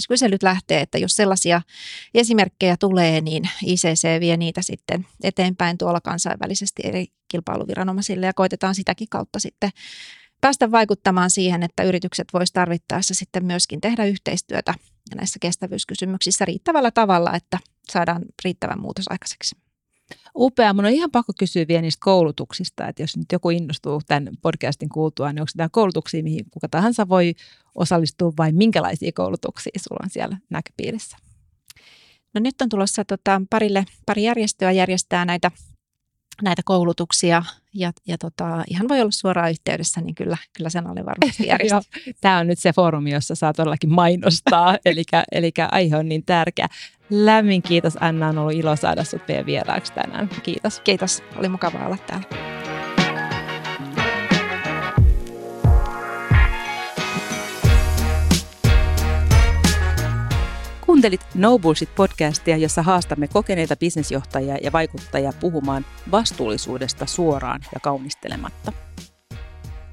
kyselyt 0.09 0.43
lähtee, 0.43 0.81
että 0.81 0.99
jos 0.99 1.13
sellaisia 1.15 1.63
esimerkkejä 2.15 2.77
tulee, 2.81 3.21
niin 3.21 3.49
ICC 3.63 4.21
vie 4.21 4.37
niitä 4.37 4.63
sitten 4.63 5.07
eteenpäin 5.23 5.79
tuolla 5.79 6.01
kansainvälisesti 6.01 6.83
eri 6.85 7.07
kilpailuviranomaisille 7.29 8.27
ja 8.27 8.35
koitetaan 8.35 8.75
sitäkin 8.75 9.09
kautta 9.11 9.41
sitten 9.41 9.71
päästä 10.41 10.71
vaikuttamaan 10.71 11.31
siihen, 11.31 11.63
että 11.63 11.83
yritykset 11.83 12.29
voisivat 12.33 12.55
tarvittaessa 12.55 13.15
sitten 13.15 13.45
myöskin 13.45 13.81
tehdä 13.81 14.05
yhteistyötä 14.05 14.75
näissä 15.15 15.39
kestävyyskysymyksissä 15.41 16.45
riittävällä 16.45 16.91
tavalla, 16.91 17.35
että 17.35 17.59
saadaan 17.93 18.23
riittävän 18.45 18.81
muutos 18.81 19.05
aikaiseksi. 19.11 19.66
Upea. 20.37 20.73
Mun 20.73 20.85
on 20.85 20.91
ihan 20.91 21.11
pakko 21.11 21.33
kysyä 21.39 21.65
vielä 21.69 21.83
niistä 21.83 22.05
koulutuksista, 22.05 22.89
että 22.89 23.03
jos 23.03 23.17
nyt 23.17 23.33
joku 23.33 23.51
innostuu 23.51 24.01
tämän 24.07 24.29
podcastin 24.43 24.89
kuultua, 24.89 25.33
niin 25.33 25.41
onko 25.41 25.51
tämä 25.57 25.69
koulutuksia, 25.73 26.23
mihin 26.23 26.45
kuka 26.51 26.69
tahansa 26.69 27.09
voi 27.09 27.35
osallistua 27.75 28.33
vai 28.39 28.53
minkälaisia 28.53 29.13
koulutuksia 29.15 29.73
sulla 29.79 30.01
on 30.05 30.11
siellä 30.11 30.37
näköpiirissä? 30.51 31.17
No 32.35 32.41
nyt 32.41 32.61
on 32.61 32.69
tulossa 32.69 33.05
tota, 33.05 33.43
parille, 33.51 33.85
pari 34.07 34.23
järjestöä 34.23 34.73
järjestää 34.73 35.25
näitä 35.25 35.51
näitä 36.43 36.63
koulutuksia 36.65 37.43
ja, 37.75 37.93
ja 38.07 38.19
tota, 38.19 38.65
ihan 38.71 38.89
voi 38.89 39.01
olla 39.01 39.11
suoraan 39.11 39.51
yhteydessä, 39.51 40.01
niin 40.01 40.15
kyllä, 40.15 40.37
kyllä 40.57 40.71
sen 40.71 40.87
oli 40.87 41.05
varmasti 41.05 41.47
järjestetty. 41.53 42.15
Tämä 42.21 42.39
on 42.39 42.47
nyt 42.47 42.59
se 42.59 42.73
foorumi, 42.73 43.13
jossa 43.13 43.35
saa 43.35 43.53
todellakin 43.53 43.91
mainostaa, 43.91 44.79
eli, 44.85 45.03
eli 45.33 45.53
aihe 45.73 45.97
on 45.97 46.09
niin 46.09 46.25
tärkeä. 46.27 46.69
Lämmin 47.11 47.63
kiitos 47.63 47.97
Anna, 48.01 48.29
on 48.29 48.39
ollut 48.39 48.55
ilo 48.55 48.77
saada 48.77 49.05
sinut 49.05 49.29
meidän 49.29 49.47
vieraaksi 49.47 49.93
tänään. 49.93 50.29
Kiitos. 50.43 50.81
Kiitos, 50.81 51.23
oli 51.37 51.49
mukava 51.49 51.87
olla 51.87 51.97
täällä. 52.07 52.46
Kuuntelit 61.07 61.35
No 61.35 61.59
Bullshit-podcastia, 61.59 62.57
jossa 62.57 62.83
haastamme 62.83 63.29
kokeneita 63.29 63.77
bisnesjohtajia 63.77 64.57
ja 64.63 64.73
vaikuttajia 64.73 65.33
puhumaan 65.41 65.85
vastuullisuudesta 66.11 67.07
suoraan 67.07 67.61
ja 67.75 67.81
kaunistelematta. 67.81 68.73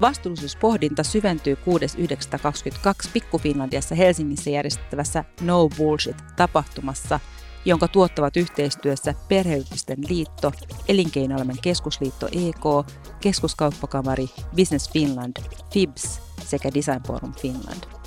Vastuullisuuspohdinta 0.02 1.04
syventyy 1.04 1.54
6.9.22 1.56 3.10
Pikku 3.14 3.38
Finlandiassa 3.40 3.96
Helsingissä 3.96 4.50
järjestettävässä 4.50 5.24
No 5.42 5.70
Bullshit-tapahtumassa, 5.78 7.20
jonka 7.66 7.88
tuottavat 7.88 8.38
yhteistyössä 8.38 9.14
Perheyritysten 9.28 9.98
liitto, 10.10 10.52
Elinkeinoelämän 10.88 11.58
keskusliitto 11.62 12.28
EK, 12.28 12.88
Keskuskauppakamari, 13.22 14.30
Business 14.56 14.92
Finland, 14.92 15.38
FIBS 15.74 16.22
sekä 16.46 16.70
Design 16.74 17.02
Forum 17.08 17.34
Finland. 17.34 18.03